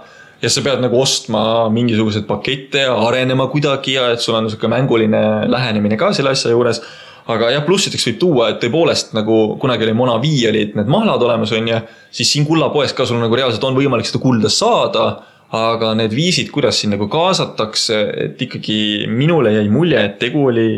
ja 0.42 0.50
sa 0.50 0.64
pead 0.66 0.82
nagu 0.82 0.98
ostma 0.98 1.68
mingisuguseid 1.72 2.26
pakette 2.26 2.82
ja 2.88 2.98
arenema 3.06 3.46
kuidagi 3.52 3.94
ja 3.94 4.10
et 4.16 4.24
sul 4.24 4.34
on 4.36 4.50
sihuke 4.50 4.68
mänguline 4.68 5.22
lähenemine 5.52 5.96
ka 6.00 6.10
selle 6.16 6.34
asja 6.34 6.50
juures. 6.50 6.82
aga 7.26 7.48
jah, 7.50 7.62
plussideks 7.66 8.04
võib 8.06 8.18
tuua, 8.20 8.50
et 8.50 8.60
tõepoolest 8.62 9.14
nagu 9.16 9.56
kunagi 9.58 9.82
oli 9.82 9.94
Monavi 9.98 10.34
olid 10.46 10.76
need 10.78 10.90
mahlad 10.90 11.22
olemas, 11.26 11.50
on 11.54 11.70
ju, 11.70 11.80
siis 12.14 12.30
siin 12.30 12.44
kullapoes 12.46 12.92
ka 12.94 13.06
sul 13.06 13.18
nagu 13.18 13.34
reaalselt 13.34 13.64
on 13.66 13.78
võimalik 13.78 14.06
seda 14.06 14.22
kulda 14.22 14.50
saada 14.50 15.06
aga 15.54 15.94
need 15.94 16.14
viisid, 16.16 16.50
kuidas 16.54 16.80
sind 16.80 16.96
nagu 16.96 17.06
kaasatakse, 17.12 18.02
et 18.26 18.42
ikkagi 18.42 19.06
minule 19.06 19.54
jäi 19.54 19.68
mulje, 19.70 20.02
et 20.02 20.18
tegu 20.22 20.48
oli 20.50 20.68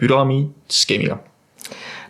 püramiidskeemiga 0.00 1.20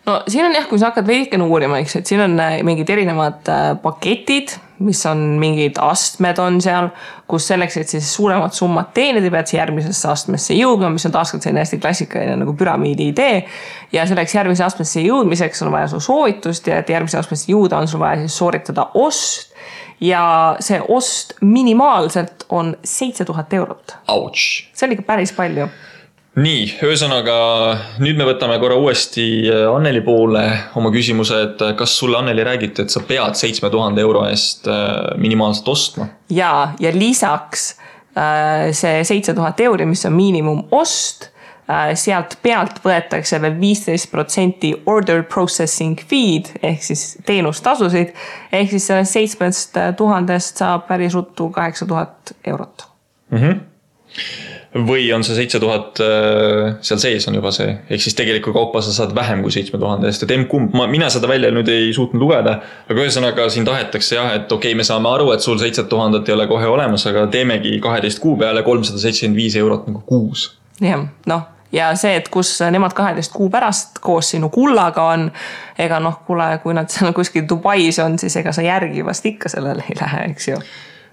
no 0.07 0.23
siin 0.29 0.47
on 0.47 0.55
jah, 0.55 0.67
kui 0.69 0.81
sa 0.81 0.91
hakkad 0.91 1.07
veidikene 1.09 1.47
uurima, 1.47 1.79
eks, 1.83 1.99
et 2.01 2.11
siin 2.11 2.23
on 2.25 2.37
äh, 2.41 2.59
mingid 2.67 2.91
erinevad 2.93 3.49
äh, 3.53 3.71
paketid, 3.83 4.55
mis 4.81 5.03
on 5.09 5.21
mingid 5.41 5.77
astmed 5.85 6.39
on 6.41 6.57
seal, 6.65 6.89
kus 7.31 7.51
selleks, 7.51 7.77
et 7.83 7.93
siis 7.93 8.09
suuremat 8.15 8.57
summat 8.57 8.95
teenida, 8.97 9.29
pead 9.33 9.51
sa 9.51 9.59
järgmisesse 9.59 10.09
astmesse 10.09 10.57
jõudma, 10.57 10.89
mis 10.95 11.05
on 11.07 11.15
taaskord 11.15 11.45
selline 11.45 11.63
hästi 11.63 11.81
klassikaline 11.83 12.39
nagu 12.41 12.55
püramiidi 12.57 13.11
idee. 13.13 13.45
ja 13.93 14.07
selleks 14.09 14.35
järgmise 14.35 14.65
astmesse 14.65 15.05
jõudmiseks 15.05 15.63
on 15.67 15.73
vaja 15.75 15.91
su 15.93 16.01
soovitust 16.01 16.67
ja 16.71 16.81
et 16.81 16.91
järgmise 16.91 17.21
astmesse 17.21 17.53
jõuda, 17.53 17.83
on 17.83 17.89
sul 17.91 18.01
vaja 18.01 18.23
siis 18.25 18.41
sooritada 18.41 18.89
ost 18.95 19.51
ja 20.01 20.57
see 20.61 20.81
ost 20.89 21.35
minimaalselt 21.41 22.47
on 22.49 22.77
seitse 22.85 23.25
tuhat 23.25 23.53
eurot. 23.53 23.97
see 24.73 24.87
on 24.87 24.93
ikka 24.97 25.07
päris 25.07 25.33
palju 25.37 25.69
nii, 26.39 26.67
ühesõnaga 26.87 27.37
nüüd 28.03 28.19
me 28.19 28.27
võtame 28.29 28.59
korra 28.63 28.77
uuesti 28.79 29.25
äh, 29.51 29.65
Anneli 29.71 30.03
poole 30.07 30.45
oma 30.79 30.93
küsimuse, 30.95 31.41
et 31.49 31.65
äh, 31.65 31.75
kas 31.79 31.97
sulle, 31.99 32.21
Anneli, 32.21 32.45
räägiti, 32.47 32.87
et 32.87 32.95
sa 32.95 33.03
pead 33.07 33.39
seitsme 33.39 33.71
tuhande 33.73 34.03
euro 34.05 34.23
eest 34.29 34.69
äh, 34.71 35.17
minimaalselt 35.21 35.69
ostma? 35.69 36.11
ja, 36.31 36.73
ja 36.81 36.95
lisaks 36.95 37.75
see 38.75 39.05
seitse 39.07 39.33
tuhat 39.37 39.61
euri, 39.63 39.85
mis 39.87 40.03
on 40.05 40.13
miinimumost 40.13 41.29
sealt 41.95 42.37
pealt 42.43 42.81
võetakse 42.85 43.41
veel 43.43 43.57
viisteist 43.61 44.11
protsenti 44.11 44.73
order 44.87 45.23
processing 45.23 46.01
fee'd 46.11 46.53
ehk 46.63 46.83
siis 46.83 47.05
teenustasusid. 47.27 48.15
ehk 48.53 48.71
siis 48.71 48.87
sellest 48.87 49.19
seitsmest 49.19 49.81
tuhandest 49.97 50.63
saab 50.63 50.87
päris 50.89 51.15
ruttu 51.15 51.51
kaheksa 51.55 51.87
tuhat 51.87 52.35
eurot 52.45 52.87
mm. 53.31 53.39
-hmm 53.39 53.61
või 54.75 55.09
on 55.15 55.25
see 55.27 55.35
seitse 55.35 55.59
tuhat, 55.61 55.99
äh, 56.03 56.77
seal 56.87 57.01
sees 57.03 57.27
on 57.29 57.35
juba 57.35 57.51
see, 57.55 57.73
ehk 57.91 58.03
siis 58.03 58.15
tegelikku 58.15 58.53
kaupa 58.55 58.83
sa 58.85 58.93
saad 58.95 59.15
vähem 59.15 59.43
kui 59.43 59.53
seitsme 59.55 59.81
tuhande 59.83 60.07
eest, 60.07 60.23
et 60.23 60.35
emb-kumb, 60.35 60.75
ma, 60.79 60.87
mina 60.91 61.09
seda 61.11 61.29
välja 61.31 61.51
nüüd 61.55 61.69
ei 61.73 61.91
suutnud 61.95 62.23
lugeda. 62.23 62.61
aga 62.87 63.07
ühesõnaga 63.07 63.49
siin 63.51 63.67
tahetakse 63.67 64.17
jah, 64.17 64.35
et 64.37 64.53
okei 64.53 64.71
okay,, 64.71 64.79
me 64.79 64.87
saame 64.87 65.11
aru, 65.11 65.33
et 65.35 65.43
sul 65.43 65.59
seitset 65.59 65.89
tuhandet 65.91 66.29
ei 66.29 66.37
ole 66.37 66.47
kohe 66.51 66.67
olemas, 66.71 67.07
aga 67.11 67.27
teemegi 67.27 67.81
kaheteist 67.83 68.23
kuu 68.23 68.37
peale 68.39 68.63
kolmsada 68.63 69.03
seitsekümmend 69.03 69.43
viis 69.43 69.57
eurot 69.59 69.91
nagu 69.91 70.05
kuus. 70.07 70.53
jah, 70.81 71.03
noh 71.27 71.49
ja 71.73 71.91
see, 71.99 72.17
et 72.19 72.29
kus 72.33 72.53
nemad 72.71 72.95
kaheteist 72.97 73.33
kuu 73.37 73.51
pärast 73.51 73.99
koos 74.03 74.33
sinu 74.35 74.51
kullaga 74.55 75.09
on, 75.15 75.31
ega 75.79 76.01
noh, 76.03 76.21
kuule, 76.27 76.53
kui 76.63 76.77
nad 76.77 76.91
seal 76.93 77.15
kuskil 77.17 77.47
Dubais 77.49 77.99
on, 78.03 78.19
siis 78.19 78.37
ega 78.41 78.55
sa 78.57 78.65
järgi 78.67 79.05
vast 79.07 79.27
ikka 79.27 79.53
sellele 79.53 79.87
ei 79.89 79.99
lähe, 80.01 80.25
eks 80.33 80.49
ju. 80.53 80.63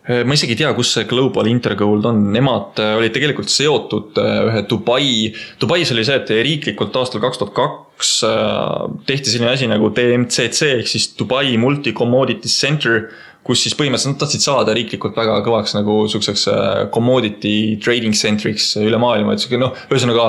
Äh, 0.08 0.24
ma 0.24 0.38
isegi 0.38 0.56
ei 0.56 0.62
tea, 0.62 0.70
kus 0.76 0.94
see 0.96 1.08
Global 1.10 1.50
Intergold 1.52 2.06
on, 2.08 2.22
nemad 2.32 2.80
äh, 2.80 2.94
olid 2.96 3.12
tegelikult 3.16 3.52
seotud 3.52 4.16
äh, 4.22 4.38
ühe 4.48 4.64
Dubai, 4.70 5.10
Dubais 5.60 5.92
oli 5.92 6.06
see, 6.08 6.16
et 6.22 6.32
riiklikult 6.48 6.96
aastal 6.96 7.24
kaks 7.24 7.42
tuhat 7.42 7.56
kaks 7.58 8.12
tehti 9.10 9.32
selline 9.34 9.50
asi 9.56 9.68
nagu 9.68 9.90
DMCC 9.92 10.68
ehk 10.78 10.88
siis 10.88 11.10
Dubai 11.18 11.58
Multi 11.60 11.96
Commodities 11.98 12.56
Center 12.62 13.08
kus 13.48 13.64
siis 13.64 13.76
põhimõtteliselt 13.80 14.14
nad 14.14 14.22
tahtsid 14.22 14.44
saada 14.44 14.76
riiklikult 14.76 15.18
väga 15.18 15.40
kõvaks 15.44 15.74
nagu 15.76 16.02
sihukeseks 16.12 16.46
commodity 16.94 17.56
trading 17.84 18.16
centriks 18.16 18.76
üle 18.80 19.00
maailma, 19.02 19.34
et 19.34 19.44
sihuke 19.44 19.60
noh, 19.60 19.76
ühesõnaga 19.90 20.28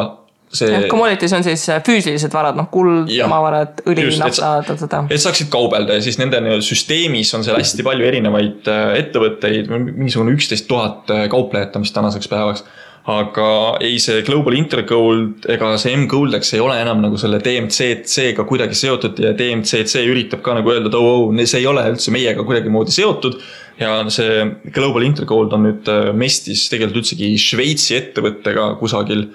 see. 0.53 0.89
Commodities 0.89 1.35
on 1.37 1.45
siis 1.47 1.67
äh, 1.73 1.83
füüsilised 1.85 2.35
varad, 2.35 2.59
noh 2.59 2.71
kuld, 2.73 3.13
maavarad, 3.31 3.83
õli, 3.89 4.09
nafta, 4.21 4.57
ta-ta-ta. 4.67 5.05
et 5.13 5.23
saaksid 5.23 5.51
kaubelda 5.53 5.99
ja 5.99 6.05
siis 6.05 6.21
nende 6.21 6.41
nii-öelda 6.45 6.65
süsteemis 6.65 7.33
on 7.37 7.47
seal 7.47 7.61
hästi 7.61 7.87
palju 7.87 8.09
erinevaid 8.09 8.69
äh, 8.73 8.91
ettevõtteid, 9.05 9.71
mingisugune 9.71 10.37
üksteist 10.37 10.69
tuhat 10.71 11.11
äh, 11.15 11.27
kauplejat 11.33 11.77
on 11.77 11.87
vist 11.87 11.97
tänaseks 11.97 12.31
päevaks 12.33 12.67
aga 13.09 13.49
ei, 13.85 13.97
see 14.03 14.21
Global 14.27 14.57
Intergold 14.59 15.47
ega 15.49 15.73
see 15.81 15.95
M-Goldex 15.97 16.53
ei 16.57 16.61
ole 16.61 16.77
enam 16.83 17.01
nagu 17.01 17.17
selle 17.21 17.41
DMCC-ga 17.45 18.45
kuidagi 18.49 18.77
seotud 18.77 19.21
ja 19.23 19.33
DMCC 19.37 20.05
üritab 20.11 20.43
ka 20.45 20.59
nagu 20.59 20.75
öelda, 20.75 20.91
et 20.93 20.99
oo, 20.99 21.15
oo, 21.25 21.47
see 21.47 21.63
ei 21.63 21.69
ole 21.71 21.87
üldse 21.89 22.13
meiega 22.15 22.45
kuidagimoodi 22.45 22.93
seotud. 22.93 23.41
Ja 23.79 23.93
see 24.11 24.43
Global 24.75 25.07
Intergold 25.07 25.53
on 25.55 25.69
nüüd 25.69 25.89
mestis 26.19 26.67
tegelikult 26.73 27.05
üldsegi 27.05 27.31
Šveitsi 27.39 27.97
ettevõttega 27.99 28.73
kusagil 28.81 29.29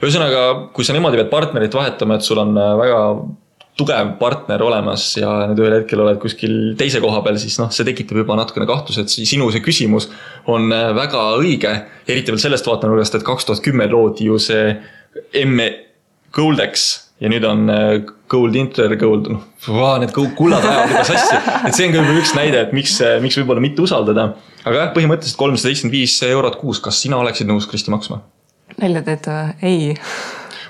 ühesõnaga, 0.00 0.72
kui 0.74 0.86
sa 0.86 0.96
niimoodi 0.96 1.20
pead 1.20 1.30
partnerit 1.32 1.76
vahetama, 1.76 2.16
et 2.16 2.26
sul 2.26 2.40
on 2.40 2.56
äh, 2.56 2.72
väga 2.80 3.00
tugev 3.80 4.14
partner 4.20 4.62
olemas 4.64 5.04
ja 5.16 5.30
nüüd 5.50 5.60
ühel 5.62 5.76
hetkel 5.78 6.02
oled 6.04 6.18
kuskil 6.20 6.54
teise 6.80 7.00
koha 7.00 7.22
peal, 7.24 7.38
siis 7.40 7.56
noh, 7.60 7.70
see 7.72 7.86
tekitab 7.88 8.22
juba 8.22 8.36
natukene 8.38 8.68
kahtluse, 8.68 9.04
et 9.04 9.12
sinu 9.12 9.48
see 9.52 9.64
küsimus 9.64 10.08
on 10.50 10.72
äh, 10.74 10.90
väga 10.96 11.26
õige. 11.40 11.74
eriti 12.08 12.32
veel 12.32 12.42
sellest 12.42 12.68
vaatenurgast, 12.68 13.16
et 13.16 13.26
kaks 13.26 13.48
tuhat 13.48 13.64
kümme 13.64 13.88
loodi 13.92 14.30
ju 14.30 14.40
see 14.40 14.74
M 15.44 15.60
Goldex 16.32 16.90
ja 17.20 17.30
nüüd 17.32 17.44
on 17.46 17.68
äh, 17.72 17.94
Gold 18.30 18.56
Intergold, 18.56 19.30
noh, 19.32 19.46
need 20.00 20.12
kullad 20.14 20.64
ajavad 20.64 20.92
juba 20.94 21.06
sassi. 21.08 21.38
et 21.68 21.76
see 21.76 21.88
on 21.88 21.94
ka 21.94 22.02
juba 22.02 22.18
üks 22.22 22.34
näide, 22.36 22.64
et 22.66 22.74
miks, 22.76 22.96
miks 23.24 23.38
võib-olla 23.40 23.62
mitte 23.64 23.84
usaldada. 23.84 24.30
aga 24.64 24.76
jah, 24.84 24.92
põhimõtteliselt 24.96 25.40
kolmsada 25.40 25.68
seitsekümmend 25.68 25.98
viis 25.98 26.18
eurot 26.28 26.60
kuus, 26.60 26.82
kas 26.82 27.00
sina 27.02 27.20
oleksid 27.20 27.50
nõus, 27.50 27.68
Kristi, 27.70 27.92
maksma? 27.92 28.22
nalja 28.80 29.02
teed 29.06 29.30
või? 29.30 29.54
ei. 29.66 29.94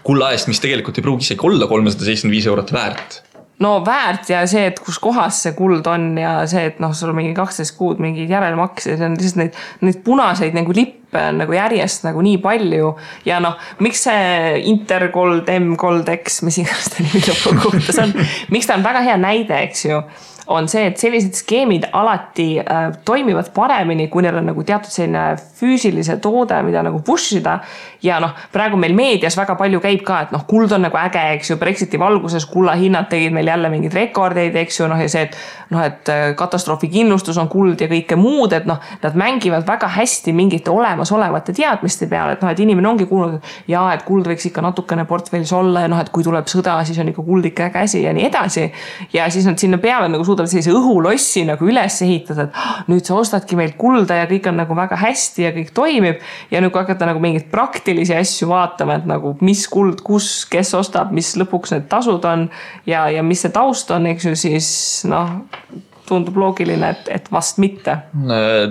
kulla 0.06 0.32
eest, 0.34 0.50
mis 0.50 0.62
tegelikult 0.62 0.98
ei 0.98 1.06
pruugi 1.06 1.28
isegi 1.28 1.46
olla 1.50 1.68
kolmesada 1.70 2.08
seitsekümmend 2.08 2.38
viis 2.38 2.48
eurot 2.50 2.72
väärt. 2.74 3.20
No 3.60 3.74
väärt 3.84 4.30
ja 4.32 4.44
see, 4.48 4.66
et 4.70 4.80
kus 4.80 4.98
kohas 5.02 5.42
see 5.44 5.52
kuld 5.56 5.86
on 5.90 6.14
ja 6.20 6.40
see, 6.50 6.64
et 6.70 6.80
noh, 6.82 6.94
sul 6.96 7.12
mingi 7.16 7.34
kaksteist 7.36 7.76
kuud 7.78 8.00
mingeid 8.02 8.30
järelmakse, 8.32 8.96
see 8.96 9.06
on 9.06 9.18
lihtsalt 9.20 9.42
neid, 9.42 9.60
neid 9.84 10.00
punaseid 10.06 10.56
nagu 10.56 10.74
lippe 10.76 11.20
on 11.20 11.40
nagu 11.42 11.54
järjest 11.54 12.04
nagu 12.06 12.22
nii 12.22 12.38
palju. 12.42 12.94
ja 13.26 13.40
noh, 13.42 13.58
miks 13.84 14.06
see 14.06 14.62
Intergold, 14.70 15.50
M-Gold 15.58 16.08
X, 16.16 16.40
mis 16.46 16.60
iganes 16.62 16.92
ta 16.92 17.04
nimi 17.04 17.22
lõppkokkuvõttes 17.26 18.02
on, 18.04 18.16
miks 18.54 18.70
ta 18.70 18.78
on 18.78 18.86
väga 18.86 19.04
hea 19.08 19.16
näide, 19.20 19.64
eks 19.68 19.88
ju 19.88 20.02
on 20.50 20.66
see, 20.68 20.88
et 20.90 20.98
sellised 20.98 21.36
skeemid 21.38 21.86
alati 21.94 22.48
äh, 22.58 22.88
toimivad 23.06 23.52
paremini, 23.54 24.08
kui 24.10 24.24
neil 24.24 24.40
on 24.40 24.48
nagu 24.50 24.64
teatud 24.66 24.90
selline 24.90 25.36
füüsilise 25.60 26.16
toode, 26.22 26.58
mida 26.66 26.82
nagu 26.82 26.98
push 27.06 27.36
ida. 27.38 27.60
ja 28.02 28.16
noh, 28.20 28.32
praegu 28.52 28.78
meil 28.80 28.94
meedias 28.96 29.36
väga 29.36 29.54
palju 29.60 29.80
käib 29.84 30.02
ka, 30.06 30.22
et 30.24 30.30
noh, 30.32 30.46
kuld 30.48 30.72
on 30.72 30.86
nagu 30.86 30.96
äge, 30.96 31.20
eks 31.36 31.50
ju, 31.52 31.56
Brexiti 31.60 31.98
valguses 32.00 32.46
kulla 32.48 32.72
hinnad 32.80 33.10
tegid 33.12 33.34
meil 33.36 33.46
jälle 33.46 33.68
mingeid 33.70 33.94
rekordeid, 33.94 34.56
eks 34.56 34.80
ju, 34.80 34.88
noh 34.90 34.98
ja 34.98 35.08
see, 35.12 35.26
et 35.28 35.36
noh, 35.70 35.84
et 35.84 36.10
äh, 36.10 36.24
katastroofikindlustus 36.38 37.38
on 37.38 37.50
kuld 37.52 37.84
ja 37.84 37.90
kõike 37.90 38.18
muud, 38.18 38.54
et 38.56 38.66
noh, 38.66 38.80
nad 39.04 39.18
mängivad 39.20 39.66
väga 39.68 39.90
hästi 40.00 40.34
mingite 40.34 40.72
olemasolevate 40.72 41.54
teadmiste 41.54 42.08
peale, 42.10 42.34
et 42.34 42.42
noh, 42.42 42.50
et 42.50 42.64
inimene 42.64 42.90
ongi 42.90 43.06
kuulnud, 43.10 43.38
et 43.38 43.74
jaa, 43.74 43.86
et 43.94 44.02
kuld 44.08 44.26
võiks 44.32 44.48
ikka 44.48 44.64
natukene 44.64 45.04
portfellis 45.06 45.52
olla 45.54 45.84
ja 45.84 45.92
noh, 45.92 46.00
et 46.00 46.10
kui 46.10 46.26
tuleb 46.26 46.48
sõda, 46.50 46.80
siis 46.88 46.98
on 46.98 47.12
ikka 47.12 47.26
kuld 47.26 47.50
ikka 47.52 47.68
äge 47.68 47.84
asi 47.84 48.02
ja 48.02 48.16
nii 48.16 48.26
edasi. 48.32 48.66
ja 49.12 49.28
siis 49.30 49.46
nad 49.46 49.60
sinna 49.60 49.78
peale 49.78 50.08
nagu 50.08 50.24
suudavad 50.24 50.39
suudavad 50.40 50.52
sellise 50.52 50.72
õhulossi 50.74 51.44
nagu 51.48 51.68
üles 51.68 51.96
ehitada, 52.04 52.46
et 52.48 52.56
ah, 52.56 52.80
nüüd 52.90 53.06
sa 53.06 53.16
ostadki 53.20 53.58
meilt 53.58 53.76
kulda 53.80 54.20
ja 54.20 54.28
kõik 54.30 54.48
on 54.50 54.58
nagu 54.60 54.76
väga 54.76 54.98
hästi 55.00 55.46
ja 55.46 55.52
kõik 55.56 55.72
toimib. 55.76 56.24
ja 56.50 56.60
nüüd 56.60 56.72
kui 56.72 56.80
hakata 56.80 57.08
nagu 57.08 57.20
mingeid 57.20 57.50
praktilisi 57.52 58.14
asju 58.16 58.48
vaatama, 58.50 59.00
et 59.00 59.06
nagu 59.08 59.36
mis 59.40 59.66
kuld, 59.68 60.02
kus, 60.06 60.46
kes 60.50 60.72
ostab, 60.78 61.12
mis 61.12 61.34
lõpuks 61.36 61.74
need 61.74 61.88
tasud 61.90 62.24
on 62.24 62.48
ja, 62.86 63.08
ja 63.10 63.22
mis 63.22 63.44
see 63.44 63.52
taust 63.52 63.90
on, 63.90 64.08
eks 64.10 64.30
ju, 64.30 64.36
siis 64.38 64.72
noh 65.08 65.40
tundub 66.10 66.36
loogiline, 66.40 66.92
et, 66.96 67.10
et 67.20 67.30
vast 67.32 67.60
mitte. 67.62 67.96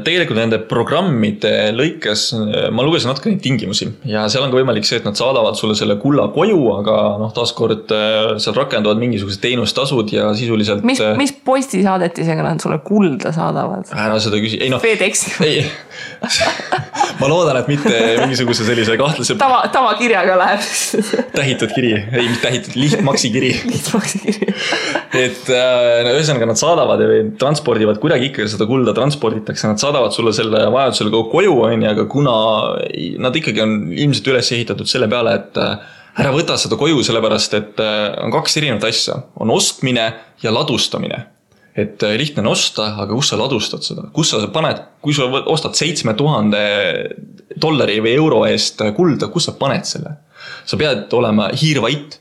tegelikult 0.05 0.39
nende 0.39 0.61
programmide 0.69 1.71
lõikes 1.75 2.29
ma 2.75 2.85
lugesin 2.85 3.11
natuke 3.11 3.31
neid 3.31 3.43
tingimusi 3.43 3.87
ja 4.09 4.25
seal 4.31 4.45
on 4.45 4.53
ka 4.53 4.59
võimalik 4.59 4.87
see, 4.87 4.99
et 4.99 5.07
nad 5.07 5.17
saadavad 5.17 5.57
sulle 5.59 5.75
selle 5.77 5.97
kulla 6.01 6.27
koju, 6.33 6.59
aga 6.79 6.95
noh, 7.21 7.31
taaskord 7.35 7.91
äh, 7.95 8.35
seal 8.41 8.55
rakenduvad 8.57 8.99
mingisugused 9.01 9.41
teenustasud 9.43 10.13
ja 10.13 10.29
sisuliselt. 10.37 10.85
mis, 10.87 11.01
äh, 11.03 11.15
mis 11.19 11.33
postisaadetisega 11.45 12.45
nad 12.45 12.63
sulle 12.63 12.79
kulda 12.85 13.33
saadavad? 13.35 13.89
ära 13.93 14.19
seda 14.23 14.41
küsi, 14.41 14.59
ei 14.63 14.71
noh. 14.73 14.81
FedEx. 14.83 15.25
ei 15.45 15.63
ma 17.19 17.29
loodan, 17.31 17.59
et 17.61 17.69
mitte 17.71 17.95
mingisuguse 18.23 18.67
sellise 18.67 18.97
kahtlase. 18.99 19.37
tava, 19.39 19.61
tavakirjaga 19.73 20.37
läheb 20.39 20.65
tähitud 21.35 21.75
kiri, 21.75 21.93
ei 21.99 22.27
mitte 22.27 22.43
tähitud, 22.47 22.77
lihtmaksi 22.79 23.33
kiri 23.35 23.53
lihtmaksi 23.69 24.23
kiri 24.25 24.51
et 25.19 25.53
äh, 25.53 26.11
ühesõnaga 26.15 26.49
nad 26.51 26.59
saadavad 26.59 27.03
ja 27.03 27.09
transpordivad 27.39 27.99
kuidagi 28.01 28.29
ikkagi 28.29 28.51
seda 28.53 28.67
kulda 28.69 28.93
transporditakse, 28.97 29.67
nad 29.69 29.81
saadavad 29.81 30.15
sulle 30.15 30.33
selle 30.35 30.65
vajadusel 30.73 31.11
ka 31.13 31.23
koju, 31.31 31.55
on 31.67 31.85
ju, 31.85 31.89
aga 31.93 32.05
kuna 32.11 32.35
nad 33.25 33.39
ikkagi 33.39 33.63
on 33.65 33.79
ilmselt 33.93 34.29
üles 34.33 34.51
ehitatud 34.55 34.89
selle 34.89 35.09
peale, 35.11 35.35
et 35.39 35.59
äh, 35.61 35.97
ära 36.19 36.31
võta 36.35 36.57
seda 36.59 36.79
koju, 36.79 37.03
sellepärast 37.05 37.57
et 37.59 37.83
äh, 37.83 38.05
on 38.23 38.33
kaks 38.33 38.57
erinevat 38.61 38.87
asja, 38.89 39.19
on 39.39 39.53
ostmine 39.55 40.07
ja 40.43 40.55
ladustamine 40.55 41.25
et 41.79 42.03
äh, 42.03 42.15
lihtne 42.19 42.43
on 42.43 42.53
osta, 42.53 42.93
aga 43.03 43.13
kus 43.13 43.31
sa 43.31 43.37
ladustad 43.39 43.83
seda, 43.85 44.07
kus 44.15 44.31
sa 44.33 44.41
paned, 44.53 44.81
kui 45.03 45.15
sa 45.15 45.27
ostad 45.51 45.77
seitsme 45.79 46.15
tuhande 46.17 46.63
dollari 47.59 47.99
või 48.03 48.15
euro 48.17 48.43
eest 48.49 48.81
kulda, 48.97 49.29
kus 49.33 49.49
sa 49.49 49.55
paned 49.59 49.87
selle? 49.89 50.17
sa 50.69 50.77
pead 50.79 51.11
olema 51.17 51.49
hiirvait, 51.57 52.15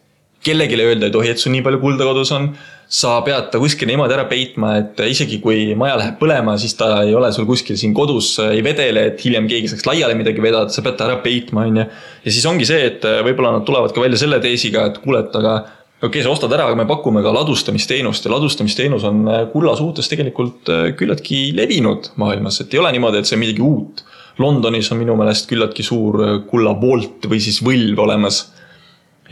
kellelegi 0.45 0.79
öelda 0.83 1.09
ei 1.09 1.15
tohi, 1.15 1.31
et 1.33 1.41
sul 1.41 1.53
nii 1.55 1.63
palju 1.65 1.81
kulda 1.83 2.07
kodus 2.09 2.33
on. 2.35 2.49
Sa 2.89 3.19
pead 3.21 3.51
ta 3.53 3.61
kuskil 3.61 3.91
niimoodi 3.91 4.15
ära 4.17 4.25
peitma, 4.31 4.75
et 4.81 5.01
isegi 5.05 5.43
kui 5.45 5.75
maja 5.77 5.99
läheb 6.01 6.17
põlema, 6.21 6.55
siis 6.61 6.73
ta 6.79 7.03
ei 7.05 7.13
ole 7.17 7.29
sul 7.37 7.45
kuskil 7.49 7.77
siin 7.77 7.93
kodus, 7.97 8.31
ei 8.47 8.63
vedele, 8.65 9.11
et 9.11 9.25
hiljem 9.25 9.49
keegi 9.51 9.69
saaks 9.73 9.85
laiali 9.89 10.17
midagi 10.17 10.41
vedada, 10.41 10.73
sa 10.73 10.85
pead 10.85 10.97
ta 10.97 11.11
ära 11.11 11.19
peitma, 11.25 11.67
on 11.69 11.83
ju. 11.83 11.89
ja 12.25 12.33
siis 12.33 12.47
ongi 12.49 12.69
see, 12.69 12.87
et 12.89 13.05
võib-olla 13.27 13.59
nad 13.59 13.67
tulevad 13.69 13.93
ka 13.93 14.01
välja 14.05 14.23
selle 14.25 14.41
teesiga, 14.41 14.87
et 14.89 15.03
kuule, 15.05 15.21
et 15.27 15.37
aga 15.37 15.59
okei 15.99 16.09
okay,, 16.09 16.23
sa 16.23 16.31
ostad 16.31 16.53
ära, 16.55 16.69
aga 16.69 16.79
me 16.79 16.87
pakume 16.87 17.23
ka 17.25 17.33
ladustamisteenust 17.35 18.27
ja 18.27 18.33
ladustamisteenus 18.33 19.05
on 19.09 19.25
äh, 19.27 19.41
kulla 19.51 19.75
suhtes 19.79 20.11
tegelikult 20.11 20.71
äh, 20.71 20.85
küllaltki 20.99 21.49
levinud 21.59 22.13
maailmas, 22.23 22.61
et 22.63 22.75
ei 22.75 22.83
ole 22.83 22.93
niimoodi, 22.95 23.19
et 23.19 23.29
see 23.29 23.39
on 23.39 23.43
midagi 23.43 23.65
uut. 23.65 24.05
Londonis 24.39 24.87
on 24.95 25.01
minu 25.01 25.17
meelest 25.19 25.49
küllaltki 25.51 25.83
suur 25.83 26.21
äh, 26.23 26.37
kulla 26.47 26.77
Bolt 26.79 27.27
või 27.27 27.43
siis 27.43 27.59
võlv 27.67 27.99
olemas. 28.07 28.45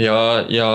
ja, 0.03 0.17
ja 0.51 0.67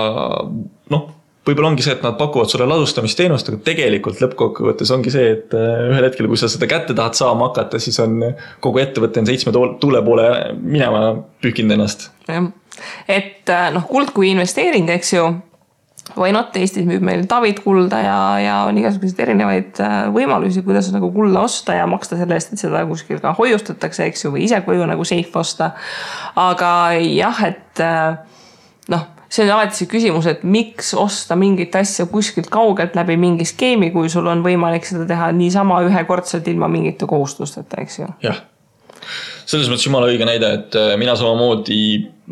noh, 0.89 1.10
võib-olla 1.47 1.71
ongi 1.71 1.86
see, 1.86 1.95
et 1.97 2.06
nad 2.06 2.17
pakuvad 2.19 2.51
sulle 2.51 2.67
ladustamisteenust, 2.69 3.49
aga 3.49 3.62
tegelikult 3.65 4.21
lõppkokkuvõttes 4.23 4.93
ongi 4.93 5.13
see, 5.13 5.36
et 5.38 5.54
ühel 5.58 6.06
hetkel, 6.06 6.30
kui 6.30 6.39
sa 6.39 6.49
seda 6.51 6.69
kätte 6.69 6.95
tahad 6.97 7.17
saama 7.17 7.49
hakata, 7.49 7.82
siis 7.82 7.97
on 8.04 8.19
kogu 8.63 8.84
ettevõte 8.84 9.23
on 9.23 9.30
seitsme 9.30 9.54
tuule 9.54 10.04
poole 10.06 10.27
minema 10.62 11.15
pühkinud 11.41 11.77
ennast. 11.77 12.12
jah, 12.30 12.51
et 13.10 13.56
noh, 13.73 13.88
kuld 13.89 14.13
kui 14.15 14.30
investeering, 14.36 14.89
eks 14.93 15.15
ju 15.17 15.32
Why 16.17 16.34
not, 16.34 16.56
Eestis 16.60 16.84
müüb 16.88 17.04
meil 17.06 17.23
David 17.30 17.62
kulda 17.63 17.99
ja, 18.04 18.17
ja 18.41 18.56
on 18.67 18.77
igasuguseid 18.82 19.21
erinevaid 19.23 19.80
äh, 19.84 19.95
võimalusi, 20.12 20.63
kuidas 20.65 20.89
nagu 20.91 21.12
kulda 21.13 21.43
osta 21.45 21.77
ja 21.77 21.86
maksta 21.88 22.17
selle 22.19 22.36
eest, 22.36 22.51
et 22.56 22.63
seda 22.63 22.82
kuskil 22.89 23.21
ka 23.23 23.36
hoiustatakse, 23.38 24.10
eks 24.10 24.25
ju, 24.25 24.34
või 24.34 24.43
ise 24.47 24.60
koju 24.65 24.88
nagu 24.89 25.06
safe 25.08 25.39
osta. 25.39 25.71
aga 26.41 26.71
jah, 27.06 27.43
et 27.47 27.84
äh, 27.86 28.17
noh, 28.91 29.06
see 29.32 29.46
on 29.48 29.54
alati 29.56 29.80
see 29.80 29.89
küsimus, 29.91 30.28
et 30.28 30.44
miks 30.44 30.94
osta 31.00 31.38
mingit 31.39 31.76
asja 31.80 32.06
kuskilt 32.12 32.50
kaugelt 32.52 32.98
läbi 33.00 33.15
mingi 33.20 33.48
skeemi, 33.48 33.91
kui 33.96 34.12
sul 34.12 34.28
on 34.28 34.44
võimalik 34.44 34.88
seda 34.88 35.08
teha 35.08 35.32
niisama 35.36 35.82
ühekordselt 35.88 36.48
ilma 36.52 36.67
mingite 36.72 37.08
kohustusteta, 37.10 37.80
eks 37.86 38.02
ju. 38.02 38.10
jah 38.28 38.41
selles 39.52 39.70
mõttes 39.72 39.86
jumala 39.88 40.10
õige 40.12 40.26
näide, 40.28 40.50
et 40.60 40.76
äh, 40.80 40.94
mina 41.00 41.15
samamoodi 41.17 41.78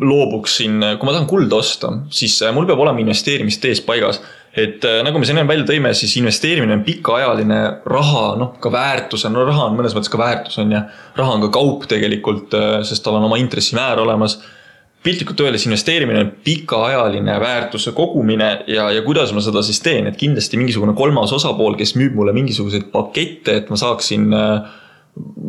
loobuksin, 0.00 0.78
kui 0.96 1.08
ma 1.08 1.14
tahan 1.14 1.28
kulda 1.28 1.58
osta, 1.58 1.90
siis 2.14 2.38
äh, 2.44 2.52
mul 2.54 2.68
peab 2.68 2.80
olema 2.80 3.02
investeerimistees 3.02 3.82
paigas. 3.86 4.20
et 4.56 4.84
äh, 4.84 5.00
nagu 5.06 5.18
me 5.18 5.26
siin 5.26 5.42
välja 5.46 5.66
tõime, 5.66 5.92
siis 5.94 6.16
investeerimine 6.18 6.78
on 6.78 6.86
pikaajaline 6.86 7.58
raha, 7.86 8.24
noh 8.40 8.54
ka 8.62 8.72
väärtus 8.72 9.26
on, 9.26 9.36
no 9.36 9.44
raha 9.46 9.68
on 9.68 9.76
mõnes 9.78 9.94
mõttes 9.96 10.12
ka 10.12 10.18
väärtus 10.18 10.58
on 10.62 10.72
ju. 10.72 10.80
raha 11.18 11.36
on 11.36 11.44
ka 11.46 11.52
kaup 11.58 11.86
tegelikult, 11.90 12.56
sest 12.86 13.04
tal 13.04 13.18
on 13.20 13.28
oma 13.28 13.38
intressimäär 13.42 14.00
olemas 14.02 14.40
piltlikult 15.02 15.40
öeldes 15.40 15.64
investeerimine 15.66 16.20
on 16.20 16.32
pikaajaline 16.44 17.38
väärtuse 17.40 17.92
kogumine 17.96 18.50
ja, 18.66 18.90
ja 18.92 19.02
kuidas 19.02 19.32
ma 19.32 19.40
seda 19.40 19.62
siis 19.64 19.80
teen, 19.80 20.10
et 20.10 20.18
kindlasti 20.20 20.60
mingisugune 20.60 20.92
kolmas 20.98 21.32
osapool, 21.32 21.78
kes 21.78 21.94
müüb 21.96 22.18
mulle 22.18 22.34
mingisuguseid 22.36 22.90
pakette, 22.92 23.56
et 23.62 23.72
ma 23.72 23.78
saaksin 23.80 24.28
äh, 24.36 24.76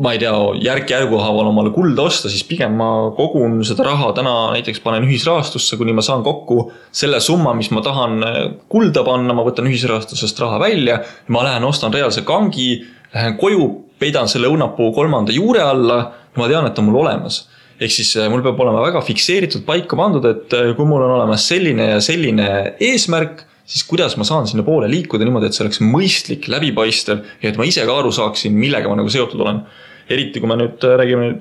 ma 0.02 0.14
ei 0.16 0.22
tea, 0.24 0.32
järk-järgu 0.64 1.20
haaval 1.20 1.52
omale 1.52 1.74
kulda 1.76 2.08
osta, 2.08 2.32
siis 2.32 2.46
pigem 2.48 2.74
ma 2.80 3.12
kogun 3.18 3.60
seda 3.68 3.86
raha 3.90 4.12
täna 4.18 4.34
näiteks 4.56 4.82
panen 4.84 5.06
ühisrahastusse, 5.08 5.78
kuni 5.80 5.94
ma 5.96 6.04
saan 6.06 6.24
kokku 6.26 6.64
selle 6.96 7.20
summa, 7.24 7.54
mis 7.58 7.74
ma 7.76 7.84
tahan 7.86 8.18
äh, 8.28 8.42
kulda 8.72 9.04
panna, 9.08 9.36
ma 9.36 9.46
võtan 9.48 9.68
ühisrahastusest 9.70 10.40
raha 10.42 10.64
välja. 10.64 11.02
ma 11.28 11.44
lähen 11.44 11.68
ostan 11.68 11.94
reaalse 11.94 12.24
kangi, 12.24 12.86
lähen 13.14 13.38
koju, 13.38 13.68
peidan 14.00 14.32
selle 14.32 14.48
õunapuu 14.48 14.94
kolmanda 14.96 15.36
juure 15.36 15.62
alla 15.62 16.04
ma 16.40 16.48
tean, 16.48 16.72
et 16.72 16.80
on 16.80 16.88
mul 16.88 17.04
olemas 17.04 17.44
ehk 17.82 17.94
siis 17.94 18.12
äh, 18.20 18.30
mul 18.32 18.44
peab 18.46 18.60
olema 18.62 18.84
väga 18.86 19.02
fikseeritud 19.06 19.64
paika 19.66 19.98
pandud, 19.98 20.26
et 20.30 20.54
äh, 20.58 20.74
kui 20.78 20.88
mul 20.88 21.02
on 21.06 21.16
olemas 21.18 21.48
selline 21.50 21.92
ja 21.96 22.02
selline 22.04 22.48
eesmärk 22.82 23.46
siis 23.72 23.86
kuidas 23.88 24.18
ma 24.20 24.26
saan 24.28 24.50
sinna 24.50 24.66
poole 24.68 24.90
liikuda 24.92 25.26
niimoodi, 25.26 25.48
et 25.50 25.58
see 25.58 25.64
oleks 25.66 25.82
mõistlik, 25.86 26.50
läbipaistev 26.52 27.24
ja 27.42 27.52
et 27.52 27.58
ma 27.60 27.68
ise 27.68 27.86
ka 27.88 27.96
aru 28.02 28.12
saaksin, 28.14 28.54
millega 28.58 28.92
ma 28.92 29.00
nagu 29.00 29.12
seotud 29.12 29.42
olen. 29.42 29.64
eriti 30.12 30.42
kui 30.44 30.50
me 30.50 30.60
nüüd 30.60 30.84
äh, 30.86 30.98
räägime 31.00 31.32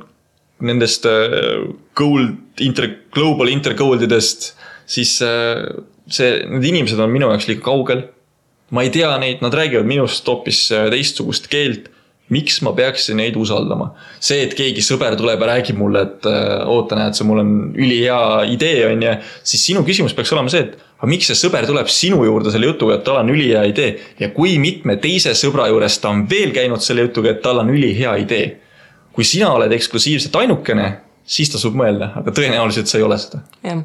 nendest 0.61 1.07
gold, 1.97 2.35
inter, 2.61 2.85
global 3.17 3.49
intergold 3.49 4.03
idest, 4.05 4.51
siis 4.85 5.15
see, 5.17 6.27
need 6.51 6.67
inimesed 6.69 7.01
on 7.01 7.09
minu 7.09 7.31
jaoks 7.31 7.47
liiga 7.49 7.65
kaugel. 7.65 8.03
ma 8.71 8.85
ei 8.85 8.93
tea 8.93 9.09
neid, 9.19 9.41
nad 9.41 9.57
räägivad 9.57 9.89
minust 9.89 10.29
hoopis 10.29 10.67
teistsugust 10.93 11.49
keelt 11.51 11.89
miks 12.31 12.61
ma 12.67 12.73
peaksin 12.77 13.19
neid 13.21 13.37
usaldama? 13.39 13.91
see, 14.19 14.45
et 14.47 14.55
keegi 14.59 14.85
sõber 14.85 15.17
tuleb 15.19 15.43
ja 15.43 15.51
räägib 15.55 15.81
mulle, 15.81 16.05
et 16.07 16.31
oota, 16.67 16.99
näed 16.99 17.19
sa, 17.19 17.27
mul 17.29 17.43
on 17.43 17.53
ülihea 17.75 18.21
idee, 18.53 18.87
on 18.91 19.03
ju. 19.07 19.17
siis 19.53 19.67
sinu 19.73 19.85
küsimus 19.87 20.17
peaks 20.17 20.33
olema 20.37 20.53
see, 20.53 20.69
et 20.69 20.79
aga 21.01 21.09
miks 21.09 21.31
see 21.31 21.39
sõber 21.39 21.67
tuleb 21.69 21.89
sinu 21.91 22.23
juurde 22.29 22.53
selle 22.53 22.69
jutuga, 22.69 22.99
et 22.99 23.05
tal 23.07 23.23
on 23.23 23.31
ülihea 23.33 23.63
idee 23.71 23.93
ja 24.21 24.31
kui 24.37 24.59
mitme 24.63 24.99
teise 25.01 25.33
sõbra 25.39 25.71
juures 25.73 25.97
ta 26.01 26.13
on 26.13 26.27
veel 26.31 26.53
käinud 26.57 26.85
selle 26.85 27.07
jutuga, 27.09 27.33
et 27.33 27.45
tal 27.45 27.63
on 27.63 27.71
ülihea 27.73 28.17
idee. 28.21 28.59
kui 29.11 29.25
sina 29.27 29.51
oled 29.51 29.73
eksklusiivselt 29.75 30.37
ainukene, 30.39 30.85
siis 31.27 31.51
tasub 31.51 31.75
mõelda, 31.79 32.13
aga 32.21 32.33
tõenäoliselt 32.35 32.91
sa 32.91 32.99
ei 32.99 33.05
ole 33.07 33.19
seda. 33.19 33.43
jah, 33.65 33.83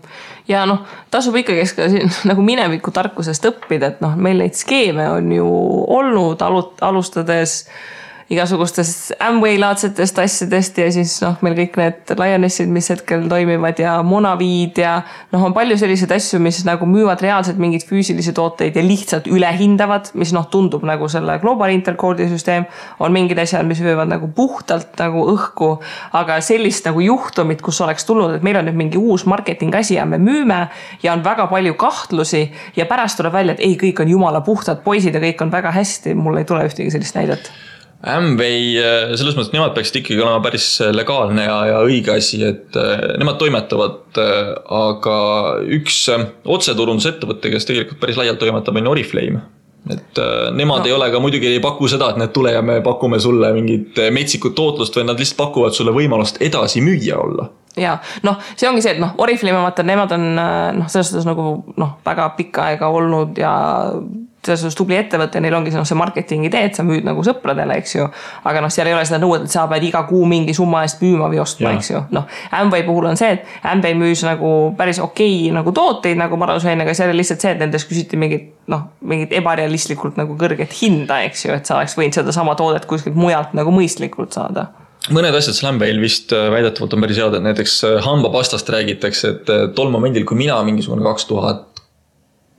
ja 0.48 0.66
noh, 0.70 0.84
tasub 1.14 1.36
ikkagi 1.40 1.66
nagu 2.30 2.46
mineviku 2.46 2.92
tarkusest 2.96 3.48
õppida, 3.52 3.94
et 3.94 4.04
noh, 4.04 4.18
meil 4.18 4.44
neid 4.44 4.58
skeeme 4.58 5.08
on 5.14 5.32
ju 5.32 5.50
olnud 5.98 6.42
alut-, 6.46 6.82
alustades 6.86 7.64
igasugustest 8.30 9.12
Amway 9.22 9.60
laadsetest 9.62 10.18
asjadest 10.18 10.80
ja 10.82 10.88
siis 10.94 11.14
noh, 11.22 11.36
meil 11.46 11.54
kõik 11.60 11.76
need 11.78 12.14
Lionessid, 12.18 12.72
mis 12.74 12.88
hetkel 12.90 13.28
toimivad 13.30 13.78
ja 13.82 14.00
Monaviid 14.06 14.80
ja 14.82 14.96
noh, 15.34 15.44
on 15.46 15.54
palju 15.54 15.78
selliseid 15.78 16.16
asju, 16.16 16.40
mis 16.42 16.64
nagu 16.66 16.88
müüvad 16.90 17.22
reaalselt 17.22 17.60
mingeid 17.62 17.86
füüsilisi 17.86 18.34
tooteid 18.36 18.78
ja 18.78 18.84
lihtsalt 18.86 19.30
ülehindavad, 19.30 20.10
mis 20.18 20.34
noh, 20.34 20.48
tundub 20.50 20.88
nagu 20.90 21.10
selle 21.12 21.38
Global 21.44 21.74
Intercode'i 21.76 22.30
süsteem. 22.32 22.66
on 23.00 23.14
mingid 23.14 23.38
asjad, 23.42 23.66
mis 23.68 23.82
müüvad 23.86 24.10
nagu 24.10 24.32
puhtalt 24.34 24.98
nagu 24.98 25.28
õhku, 25.36 25.70
aga 26.18 26.40
sellist 26.42 26.90
nagu 26.90 27.06
juhtumit, 27.06 27.62
kus 27.62 27.82
oleks 27.86 28.10
tulnud, 28.10 28.40
et 28.40 28.46
meil 28.46 28.58
on 28.58 28.66
nüüd 28.66 28.80
mingi 28.80 28.98
uus 28.98 29.28
marketing 29.30 29.76
asi 29.76 30.00
ja 30.00 30.06
me 30.10 30.18
müüme 30.18 30.64
ja 31.04 31.14
on 31.14 31.22
väga 31.24 31.46
palju 31.52 31.78
kahtlusi 31.78 32.48
ja 32.76 32.90
pärast 32.90 33.22
tuleb 33.22 33.38
välja, 33.38 33.54
et 33.54 33.62
ei, 33.62 33.78
kõik 33.78 34.02
on 34.02 34.10
jumala 34.10 34.42
puhtad 34.42 34.82
poisid 34.82 35.14
ja 35.14 35.22
kõik 35.22 35.46
on 35.46 35.54
väga 35.54 35.76
hästi, 35.78 36.18
mul 36.18 36.42
ei 36.42 36.50
tule 36.50 36.66
ühtegi 36.66 36.90
sellist 36.90 37.22
näidet 37.22 37.54
Amway, 38.06 38.76
äh, 38.78 39.16
selles 39.18 39.34
mõttes, 39.34 39.50
et 39.50 39.56
nemad 39.58 39.74
peaksid 39.74 39.98
ikkagi 40.04 40.22
olema 40.22 40.38
päris 40.46 40.68
äh, 40.84 40.92
legaalne 40.94 41.48
ja, 41.48 41.58
ja 41.72 41.82
õige 41.88 42.14
asi, 42.14 42.38
et 42.46 42.78
äh, 42.78 43.02
nemad 43.18 43.40
toimetavad, 43.42 44.20
aga 44.72 45.18
üks 45.76 46.06
otseturundusettevõte, 46.46 47.50
kes 47.52 47.68
tegelikult 47.68 48.00
päris 48.04 48.20
laialt 48.22 48.40
toimetab, 48.42 48.78
on 48.78 48.94
Oriflame 48.94 49.44
et 49.86 50.18
nemad 50.58 50.82
no. 50.82 50.88
ei 50.90 50.94
ole 50.96 51.12
ka 51.14 51.20
muidugi 51.22 51.46
ei 51.46 51.60
paku 51.62 51.86
seda, 51.92 52.08
et 52.10 52.18
näed, 52.18 52.32
tule 52.34 52.56
ja 52.56 52.64
me 52.66 52.80
pakume 52.82 53.20
sulle 53.22 53.52
mingit 53.54 54.00
metsikut 54.16 54.56
tootlust, 54.58 54.96
vaid 54.98 55.12
nad 55.12 55.20
lihtsalt 55.22 55.38
pakuvad 55.44 55.78
sulle 55.78 55.94
võimalust 55.94 56.40
edasi 56.42 56.82
müüja 56.82 57.20
olla 57.22 57.46
ja 57.78 58.00
noh, 58.26 58.40
see 58.56 58.70
ongi 58.70 58.82
see, 58.82 58.96
et 58.96 59.02
noh, 59.04 59.14
Oriflame, 59.22 59.60
ma 59.60 59.68
vaatan, 59.68 59.90
nemad 59.92 60.16
on 60.16 60.26
noh, 60.40 60.88
selles 60.90 61.12
suhtes 61.12 61.28
nagu 61.30 61.60
noh, 61.78 61.98
väga 62.08 62.32
pikka 62.40 62.72
aega 62.72 62.90
olnud 62.98 63.38
ja 63.38 63.54
selles 64.48 64.64
suhtes 64.64 64.78
tubli 64.78 64.98
ettevõte, 65.00 65.42
neil 65.44 65.56
ongi 65.58 65.74
see 65.74 65.80
noh, 65.80 65.88
see 65.88 65.98
marketingi 66.00 66.50
idee, 66.50 66.70
et 66.70 66.78
sa 66.78 66.86
müüd 66.88 67.06
nagu 67.08 67.24
sõpradele, 67.26 67.78
eks 67.82 67.96
ju. 67.98 68.08
aga 68.46 68.64
noh, 68.64 68.74
seal 68.74 68.90
ei 68.90 68.96
ole 68.98 69.06
seda 69.08 69.20
nõuet, 69.24 69.48
et 69.48 69.54
sa 69.54 69.66
pead 69.72 69.88
iga 69.88 70.04
kuu 70.10 70.26
mingi 70.30 70.56
summa 70.58 70.84
eest 70.86 71.02
müüma 71.04 71.30
või 71.32 71.42
ostma, 71.44 71.74
eks 71.78 71.92
ju. 71.92 72.04
noh, 72.16 72.30
Amway 72.56 72.86
puhul 72.88 73.10
on 73.12 73.20
see, 73.20 73.36
et 73.38 73.68
Amway 73.72 73.98
müüs 73.98 74.24
nagu 74.28 74.54
päris 74.78 75.02
okei 75.04 75.42
okay, 75.42 75.56
nagu 75.56 75.74
tooteid 75.76 76.20
nagu 76.22 76.40
Margus 76.40 76.68
Vein, 76.68 76.82
aga 76.86 76.96
seal 76.98 77.12
oli 77.14 77.24
lihtsalt 77.24 77.44
see, 77.44 77.56
et 77.56 77.62
nendest 77.62 77.90
küsiti 77.90 78.20
mingit 78.20 78.54
noh, 78.72 78.88
mingit 79.06 79.36
ebarealistlikult 79.38 80.18
nagu 80.22 80.38
kõrget 80.40 80.74
hinda, 80.82 81.22
eks 81.28 81.46
ju, 81.48 81.54
et 81.58 81.68
sa 81.68 81.80
oleks 81.80 81.98
võinud 82.00 82.18
sedasama 82.18 82.58
toodet 82.60 82.88
kuskilt 82.90 83.18
mujalt 83.20 83.54
nagu 83.58 83.74
mõistlikult 83.76 84.36
saada 84.36 84.72
mõned 85.14 85.36
asjad 85.38 85.58
Slambail 85.58 86.00
vist 86.02 86.34
äh, 86.34 86.48
väidetavalt 86.54 86.96
on 86.98 87.06
päris 87.06 87.20
head, 87.22 87.38
et 87.38 87.46
näiteks 87.46 87.78
äh, 87.86 87.98
hambapastast 88.06 88.70
räägitakse, 88.74 89.34
et 89.36 89.52
äh, 89.54 89.68
tol 89.78 89.92
momendil, 89.94 90.26
kui 90.26 90.38
mina 90.40 90.58
mingisugune 90.66 91.06
kaks 91.06 91.28
tuhat 91.30 91.75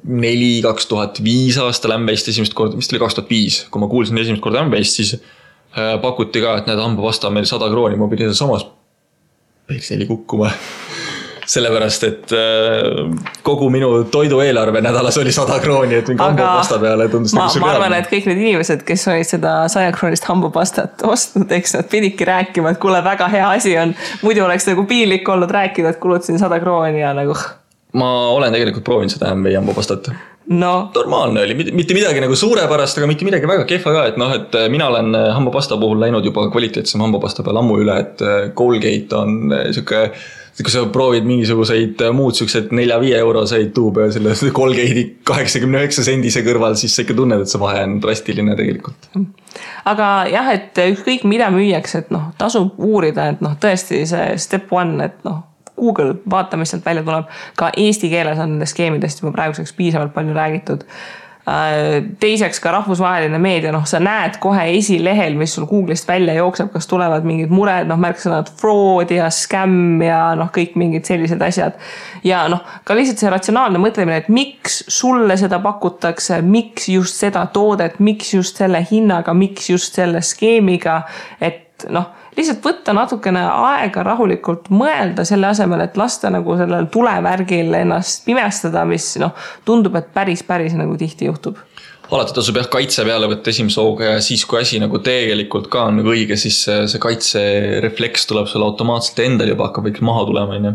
neli, 0.05 0.61
kaks 0.63 0.87
tuhat 0.87 1.21
viis 1.25 1.59
aasta 1.59 1.91
Lambist 1.91 2.29
esimest 2.29 2.55
korda, 2.55 2.79
vist 2.79 2.93
oli 2.93 3.03
kaks 3.03 3.19
tuhat 3.19 3.31
viis, 3.31 3.63
kui 3.71 3.83
ma 3.83 3.91
kuulsin 3.91 4.19
esimest 4.23 4.45
korda 4.45 4.63
Lambist, 4.63 5.01
siis 5.01 5.17
äh, 5.17 5.97
pakuti 6.03 6.43
ka, 6.45 6.59
et 6.61 6.71
näed, 6.71 6.83
hambapasta 6.83 7.31
on 7.31 7.39
meil 7.39 7.49
sada 7.49 7.71
krooni, 7.73 7.99
ma 8.01 8.11
pidin 8.13 8.35
samas 8.37 8.67
perseli 9.67 10.07
kukkuma 10.07 10.51
sellepärast, 11.57 12.07
et 12.07 12.33
äh, 12.35 13.03
kogu 13.47 13.69
minu 13.71 13.91
toidueelarve 14.13 14.83
nädalas 14.85 15.19
oli 15.23 15.35
sada 15.35 15.59
krooni, 15.63 15.99
et 16.01 16.09
mingi 16.11 16.23
hambapasta 16.23 16.79
peale 16.83 17.09
tundus 17.11 17.35
ma, 17.35 17.49
nagu 17.49 17.63
ma 17.65 17.75
arvan, 17.75 17.99
et 17.99 18.11
kõik 18.11 18.31
need 18.31 18.43
inimesed, 18.47 18.87
kes 18.87 19.07
olid 19.11 19.31
seda 19.31 19.59
sajakroonist 19.73 20.27
hambapastat 20.31 21.07
ostnud, 21.07 21.51
eks 21.59 21.79
nad 21.79 21.91
pididki 21.91 22.27
rääkima, 22.29 22.75
et 22.75 22.83
kuule, 22.83 23.03
väga 23.07 23.31
hea 23.33 23.53
asi 23.59 23.77
on. 23.81 23.95
muidu 24.27 24.47
oleks 24.47 24.67
nagu 24.71 24.87
piinlik 24.91 25.29
olnud 25.29 25.51
rääkida, 25.55 25.95
et 25.95 26.03
kulutasin 26.03 26.43
sada 26.43 26.61
krooni 26.63 27.03
ja 27.03 27.15
nagu 27.17 27.35
ma 27.97 28.15
olen 28.37 28.55
tegelikult 28.55 28.85
proovinud 28.87 29.17
seda 29.17 29.35
MV 29.35 29.59
hambapastat 29.59 30.11
no.. 30.47 30.91
normaalne 30.95 31.43
oli, 31.43 31.55
mitte 31.73 31.95
midagi 31.95 32.21
nagu 32.23 32.37
suurepärast, 32.37 32.99
aga 32.99 33.11
mitte 33.11 33.27
midagi 33.27 33.49
väga 33.49 33.67
kehva 33.69 33.93
ka, 33.99 34.07
et 34.13 34.19
noh, 34.21 34.33
et 34.37 34.57
äh, 34.59 34.69
mina 34.73 34.89
olen 34.93 35.15
äh, 35.19 35.29
hambapasta 35.35 35.79
puhul 35.81 36.01
läinud 36.01 36.25
juba 36.27 36.49
kvaliteetsema 36.53 37.07
hambapasta 37.07 37.45
peale 37.47 37.63
ammu 37.63 37.79
üle, 37.83 38.01
et 38.03 38.25
äh, 38.25 38.51
Colgate 38.57 39.17
on 39.17 39.55
sihuke 39.75 40.11
kui 40.57 40.73
sa 40.73 40.87
proovid 40.89 41.27
mingisuguseid 41.29 42.01
muud 42.17 42.33
siukseid 42.39 42.71
nelja-viie 42.73 43.19
euroseid 43.21 43.75
tuube 43.77 44.07
selle 44.15 44.33
Colgate'i 44.59 45.03
kaheksakümne 45.29 45.83
üheksa 45.83 46.05
sendise 46.07 46.41
kõrval, 46.47 46.79
siis 46.81 46.95
sa 46.97 47.05
ikka 47.05 47.17
tunned, 47.19 47.45
et 47.45 47.53
see 47.53 47.61
vahe 47.61 47.83
on 47.85 47.99
drastiline 48.01 48.57
tegelikult. 48.57 49.11
aga 49.93 50.09
jah, 50.33 50.49
et 50.55 50.81
ükskõik 50.95 51.27
mida 51.29 51.51
müüakse, 51.53 52.07
et 52.07 52.15
noh, 52.15 52.31
tasub 52.41 52.81
uurida, 52.81 53.29
et 53.35 53.45
noh, 53.45 53.59
tõesti 53.61 54.07
see 54.09 54.33
step 54.41 54.73
one, 54.73 54.97
et 55.11 55.21
noh 55.29 55.45
Google, 55.77 56.15
vaata, 56.31 56.57
mis 56.57 56.73
sealt 56.75 56.85
välja 56.87 57.05
tuleb. 57.07 57.31
ka 57.57 57.71
eesti 57.77 58.11
keeles 58.13 58.39
on 58.39 58.57
nendest 58.57 58.77
skeemidest 58.77 59.23
juba 59.23 59.35
praeguseks 59.37 59.73
piisavalt 59.77 60.15
palju 60.15 60.35
räägitud 60.35 60.85
äh, 60.89 62.03
teiseks 62.21 62.61
ka 62.61 62.73
rahvusvaheline 62.75 63.39
meedia, 63.39 63.71
noh, 63.75 63.85
sa 63.87 64.01
näed 64.03 64.41
kohe 64.43 64.65
esilehel, 64.77 65.37
mis 65.39 65.55
sul 65.55 65.69
Google'ist 65.71 66.09
välja 66.09 66.35
jookseb, 66.41 66.73
kas 66.75 66.89
tulevad 66.91 67.27
mingid 67.29 67.53
mured, 67.55 67.87
noh, 67.91 68.01
märksõnad 68.03 68.51
fraud 68.61 69.13
ja 69.15 69.29
scam 69.31 70.03
ja 70.03 70.21
noh, 70.39 70.51
kõik 70.55 70.75
mingid 70.81 71.07
sellised 71.07 71.43
asjad. 71.47 71.79
ja 72.27 72.47
noh, 72.51 72.65
ka 72.85 72.99
lihtsalt 72.99 73.23
see 73.23 73.31
ratsionaalne 73.31 73.81
mõtlemine, 73.83 74.25
et 74.25 74.33
miks 74.33 74.83
sulle 74.91 75.39
seda 75.39 75.61
pakutakse, 75.63 76.41
miks 76.43 76.91
just 76.91 77.23
seda 77.23 77.47
toodet, 77.55 78.01
miks 78.01 78.35
just 78.35 78.59
selle 78.59 78.83
hinnaga, 78.91 79.35
miks 79.35 79.71
just 79.71 79.95
selle 79.95 80.25
skeemiga, 80.27 81.05
et 81.41 81.87
noh 81.93 82.26
lihtsalt 82.37 82.65
võtta 82.65 82.95
natukene 82.97 83.43
aega 83.47 84.05
rahulikult 84.07 84.71
mõelda 84.71 85.25
selle 85.29 85.51
asemel, 85.51 85.87
et 85.87 85.97
lasta 85.97 86.31
nagu 86.33 86.57
sellel 86.59 86.91
tulevärgil 86.93 87.75
ennast 87.81 88.27
pimestada, 88.27 88.85
mis 88.89 89.15
noh, 89.23 89.33
tundub, 89.65 89.97
et 90.01 90.13
päris, 90.15 90.45
päris 90.47 90.77
nagu 90.79 90.97
tihti 91.01 91.31
juhtub 91.31 91.61
alati 92.15 92.37
tasub 92.37 92.59
jah 92.61 92.69
kaitse 92.71 93.05
peale 93.07 93.27
võtta 93.31 93.51
esimese 93.51 93.81
hooga 93.83 94.13
ja 94.13 94.19
siis, 94.23 94.45
kui 94.47 94.61
asi 94.61 94.79
nagu 94.83 95.01
tegelikult 95.03 95.67
ka 95.73 95.89
on 95.91 95.99
nagu 96.01 96.13
õige, 96.13 96.39
siis 96.39 96.61
see, 96.67 96.85
see 96.91 97.03
kaitserefleks 97.03 98.29
tuleb 98.31 98.47
sul 98.51 98.63
automaatselt 98.67 99.25
endal 99.25 99.51
juba 99.51 99.69
hakkab 99.69 99.89
vaikselt 99.89 100.07
maha 100.07 100.25
tulema, 100.29 100.59
on 100.59 100.69
ju. 100.71 100.75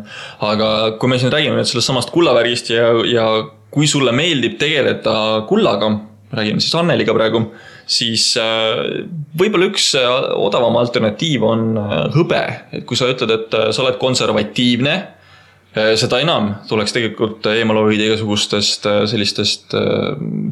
aga 0.49 0.71
kui 0.99 1.11
me 1.11 1.19
siin 1.21 1.31
räägime 1.33 1.55
nüüd 1.55 1.71
sellest 1.71 1.91
samast 1.91 2.11
kullavärgist 2.11 2.73
ja, 2.73 2.91
ja 3.07 3.27
kui 3.71 3.87
sulle 3.87 4.11
meeldib 4.15 4.57
tegeleda 4.59 5.15
kullaga, 5.47 5.93
räägime 6.35 6.63
siis 6.63 6.75
Anneliga 6.75 7.15
praegu 7.15 7.45
siis 7.91 8.31
äh, 8.39 9.03
võib-olla 9.37 9.69
üks 9.71 9.91
äh, 9.99 10.07
odavam 10.39 10.77
alternatiiv 10.81 11.43
on 11.47 11.65
äh, 11.79 11.97
hõbe, 12.15 12.43
et 12.71 12.85
kui 12.87 12.99
sa 12.99 13.09
ütled, 13.11 13.33
et 13.35 13.57
sa 13.71 13.83
oled 13.83 13.99
konservatiivne, 14.01 14.99
seda 15.71 16.17
enam 16.19 16.49
tuleks 16.67 16.91
tegelikult 16.91 17.45
eemale 17.47 17.85
hoida 17.85 18.09
igasugustest 18.09 18.83
sellistest 19.07 19.71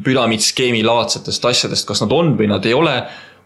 püramiidskeemi 0.06 0.80
laadsetest 0.80 1.44
asjadest, 1.44 1.84
kas 1.90 2.00
nad 2.00 2.14
on 2.16 2.30
või 2.38 2.48
nad 2.48 2.64
ei 2.64 2.72
ole. 2.72 2.94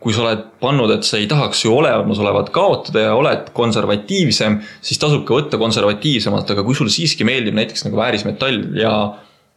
kui 0.04 0.12
sa 0.12 0.20
oled 0.20 0.42
pannud, 0.61 0.90
et 0.92 1.07
sa 1.09 1.16
ei 1.16 1.26
tahaks 1.26 1.64
ju 1.64 1.72
olemasolevat 1.72 2.50
kaotada 2.54 3.07
ja 3.07 3.14
oled 3.16 3.48
konservatiivsem, 3.57 4.61
siis 4.85 5.00
tasub 5.00 5.24
ka 5.24 5.35
võtta 5.35 5.59
konservatiivsemalt, 5.59 6.50
aga 6.52 6.62
kui 6.62 6.76
sulle 6.76 6.92
siiski 6.92 7.24
meeldib 7.24 7.57
näiteks 7.57 7.87
nagu 7.88 7.96
väärismetall 7.96 8.76
ja 8.78 8.92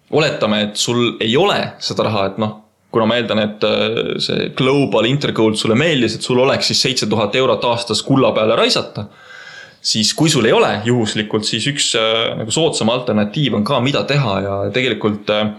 oletame, 0.09 0.63
et 0.69 0.79
sul 0.79 1.19
ei 1.19 1.35
ole 1.37 1.59
seda 1.83 2.07
raha, 2.07 2.29
et 2.31 2.41
noh 2.41 2.55
kuna 2.91 3.07
ma 3.07 3.17
eeldan, 3.19 3.41
et 3.43 3.65
äh, 3.67 4.17
see 4.23 4.49
Global 4.57 5.07
Intercode 5.09 5.59
sulle 5.59 5.77
meeldis, 5.79 6.17
et 6.17 6.25
sul 6.25 6.39
oleks 6.43 6.71
siis 6.71 6.83
seitse 6.87 7.09
tuhat 7.09 7.35
eurot 7.35 7.65
aastas 7.67 8.03
kulla 8.05 8.33
peale 8.35 8.55
raisata. 8.59 9.07
siis 9.87 10.09
kui 10.17 10.29
sul 10.29 10.45
ei 10.45 10.51
ole 10.51 10.81
juhuslikult, 10.85 11.45
siis 11.45 11.67
üks 11.69 11.93
äh, 11.99 12.35
nagu 12.39 12.51
soodsam 12.51 12.89
alternatiiv 12.91 13.55
on 13.55 13.63
ka, 13.67 13.79
mida 13.83 14.03
teha 14.07 14.35
ja 14.41 14.59
tegelikult 14.73 15.29
äh, 15.31 15.51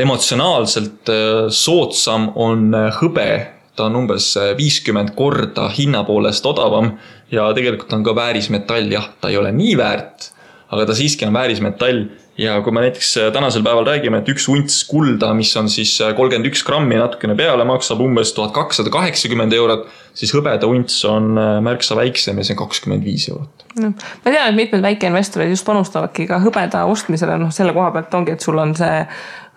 emotsionaalselt 0.00 1.10
soodsam 1.50 2.30
on 2.38 2.70
hõbe. 3.00 3.30
ta 3.74 3.86
on 3.88 3.96
umbes 3.96 4.34
viiskümmend 4.58 5.14
korda 5.16 5.68
hinna 5.72 6.02
poolest 6.04 6.46
odavam 6.46 6.92
ja 7.32 7.48
tegelikult 7.56 7.92
on 7.96 8.04
ka 8.04 8.14
väärismetall, 8.14 8.90
jah, 8.92 9.08
ta 9.20 9.30
ei 9.30 9.38
ole 9.40 9.52
nii 9.56 9.76
väärt, 9.78 10.30
aga 10.70 10.86
ta 10.86 10.94
siiski 10.94 11.26
on 11.26 11.34
väärismetall 11.34 12.04
ja 12.40 12.56
kui 12.64 12.72
me 12.72 12.84
näiteks 12.84 13.10
äh, 13.20 13.32
tänasel 13.32 13.64
päeval 13.64 13.86
räägime, 13.86 14.20
et 14.22 14.28
üks 14.32 14.46
unts 14.50 14.80
kulda, 14.88 15.32
mis 15.36 15.52
on 15.60 15.68
siis 15.72 15.92
äh, 16.00 16.14
kolmkümmend 16.16 16.48
üks 16.50 16.62
grammi 16.66 16.98
natukene 17.00 17.36
peale, 17.38 17.66
maksab 17.68 18.00
umbes 18.04 18.32
tuhat 18.36 18.54
kakssada 18.56 18.92
kaheksakümmend 18.94 19.54
eurot, 19.56 19.88
siis 20.16 20.32
hõbeda 20.36 20.68
unts 20.70 21.02
on 21.08 21.34
äh, 21.40 21.58
märksa 21.64 21.98
väiksem 21.98 22.40
ja 22.40 22.46
see 22.46 22.56
on 22.56 22.62
kakskümmend 22.64 23.04
viis 23.04 23.28
eurot. 23.32 23.66
no 23.80 23.92
ma 23.92 24.32
tean, 24.32 24.48
et 24.48 24.56
mitmed 24.56 24.86
väikeinvestorid 24.88 25.52
just 25.52 25.68
panustavadki 25.68 26.28
ka 26.30 26.40
hõbeda 26.42 26.86
ostmisele, 26.90 27.36
noh 27.40 27.52
selle 27.54 27.76
koha 27.76 27.92
pealt 27.96 28.18
ongi, 28.18 28.38
et 28.38 28.48
sul 28.48 28.58
on 28.62 28.74
see 28.78 29.04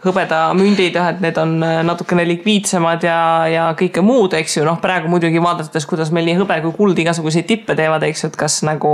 hõbedamündid 0.04 0.98
jah, 0.98 1.14
et 1.14 1.22
need 1.24 1.38
on 1.40 1.54
natukene 1.88 2.26
likviidsemad 2.28 3.06
ja, 3.08 3.20
ja 3.48 3.68
kõike 3.80 4.02
muud, 4.04 4.34
eks 4.36 4.58
ju, 4.58 4.66
noh, 4.68 4.76
praegu 4.84 5.08
muidugi 5.08 5.40
vaadates, 5.40 5.88
kuidas 5.88 6.12
meil 6.12 6.28
nii 6.28 6.42
hõbe 6.42 6.58
kui 6.66 6.76
kuld 6.76 7.00
igasuguseid 7.00 7.48
tippe 7.48 7.78
teevad, 7.80 8.04
eks 8.04 8.26
ju, 8.26 8.34
et 8.34 8.40
kas 8.42 8.60
nagu 8.68 8.92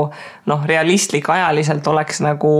noh, 0.51 0.67
realistlik 0.69 1.31
ajaliselt 1.33 1.89
oleks 1.89 2.21
nagu 2.21 2.53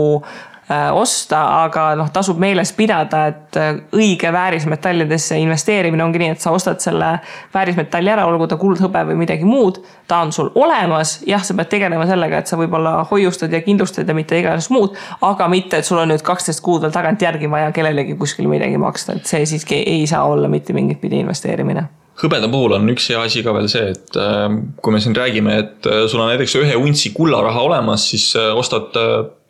osta, 0.94 1.40
aga 1.64 1.84
noh, 1.98 2.10
tasub 2.14 2.38
meeles 2.38 2.70
pidada, 2.76 3.24
et 3.30 3.58
äh, 3.58 3.70
õige 3.96 4.30
väärismetallidesse 4.32 5.38
investeerimine 5.42 6.04
ongi 6.04 6.22
nii, 6.22 6.34
et 6.36 6.42
sa 6.42 6.52
ostad 6.54 6.78
selle 6.82 7.08
väärismetalli 7.54 8.12
ära, 8.12 8.26
olgu 8.30 8.46
ta 8.50 8.58
kuld, 8.60 8.78
hõbe 8.82 9.02
või 9.10 9.18
midagi 9.24 9.48
muud. 9.48 9.80
ta 10.10 10.20
on 10.24 10.32
sul 10.34 10.48
olemas, 10.58 11.20
jah, 11.26 11.42
sa 11.46 11.54
pead 11.54 11.68
tegelema 11.70 12.06
sellega, 12.06 12.40
et 12.42 12.50
sa 12.50 12.58
võib-olla 12.58 12.96
hoiustad 13.10 13.52
ja 13.54 13.60
kindlustad 13.62 14.08
ja 14.08 14.14
mitte 14.14 14.38
igasugust 14.38 14.74
muud, 14.74 14.98
aga 15.26 15.46
mitte, 15.48 15.78
et 15.78 15.86
sul 15.86 16.00
on 16.02 16.10
nüüd 16.10 16.22
kaksteist 16.26 16.62
kuud 16.66 16.82
veel 16.82 16.94
tagantjärgi 16.94 17.50
vaja 17.50 17.70
kellelegi 17.74 18.18
kuskil 18.18 18.50
midagi 18.50 18.78
maksta, 18.78 19.18
et 19.18 19.30
see 19.30 19.46
siiski 19.46 19.82
ei 19.86 20.06
saa 20.10 20.24
olla 20.26 20.50
mitte 20.50 20.74
mingit 20.74 21.00
pidi 21.00 21.22
investeerimine 21.22 21.86
hõbeda 22.20 22.50
puhul 22.52 22.74
on 22.76 22.88
üks 22.92 23.06
hea 23.10 23.20
asi 23.24 23.42
ka 23.44 23.54
veel 23.56 23.68
see, 23.72 23.92
et 23.94 24.18
äh, 24.20 24.46
kui 24.82 24.94
me 24.94 25.00
siin 25.02 25.16
räägime, 25.16 25.56
et 25.62 25.86
äh, 25.88 26.04
sul 26.10 26.20
on 26.20 26.28
näiteks 26.30 26.58
ühe 26.60 26.78
untsi 26.78 27.14
kullaraha 27.16 27.62
olemas, 27.64 28.10
siis 28.12 28.30
äh, 28.36 28.50
ostad 28.56 28.96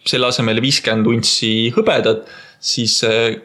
selle 0.09 0.31
asemel 0.31 0.63
viiskümmend 0.65 1.11
untsi 1.11 1.51
hõbedat 1.77 2.29
siis 2.61 2.99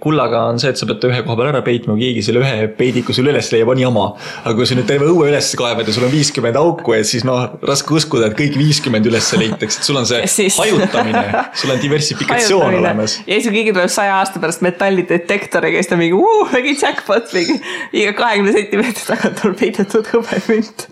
kullaga 0.04 0.42
on 0.50 0.58
see, 0.60 0.74
et 0.74 0.80
sa 0.80 0.88
pead 0.90 1.06
ühe 1.08 1.22
koha 1.24 1.38
peal 1.40 1.50
ära 1.54 1.62
peitma, 1.64 1.96
keegi 1.96 2.24
selle 2.26 2.42
ühe 2.44 2.68
peidiku 2.76 3.16
sulle 3.16 3.32
üles 3.32 3.48
leiab, 3.54 3.72
on 3.72 3.80
jama. 3.80 4.04
aga 4.44 4.54
kui 4.58 4.68
sa 4.68 4.76
nüüd 4.76 4.90
terve 4.90 5.08
õue 5.08 5.30
üles 5.32 5.52
kaevad 5.60 5.88
ja 5.88 5.96
sul 5.96 6.08
on 6.10 6.12
viiskümmend 6.12 6.60
auku, 6.60 6.98
et 6.98 7.08
siis 7.08 7.24
noh, 7.28 7.56
raske 7.66 7.96
uskuda, 7.96 8.28
et 8.30 8.38
kõik 8.38 8.60
viiskümmend 8.60 9.08
üles 9.08 9.32
leitakse, 9.40 9.80
et 9.80 9.88
sul 9.88 10.02
on 10.02 10.10
see 10.10 10.20
siis... 10.36 10.60
hajutamine, 10.60 11.24
sul 11.56 11.72
on 11.72 11.82
diversifikatsioon 11.84 12.80
olemas. 12.82 13.22
ja 13.24 13.40
siis 13.40 13.56
keegi 13.56 13.72
tuleb 13.72 13.94
saja 13.96 14.20
aasta 14.20 14.44
pärast 14.44 14.66
metallidetektoriga, 14.68 15.80
siis 15.80 15.94
ta 15.94 16.00
mingi, 16.00 16.20
mingi 16.52 16.76
jackpot, 16.76 17.32
mingi 17.38 17.62
iga 17.96 18.16
kahekümne 18.20 18.56
sentimeetri 18.60 19.12
tagant 19.14 19.46
on 19.48 19.56
peidetud 19.64 20.12
hõbemünt. 20.12 20.90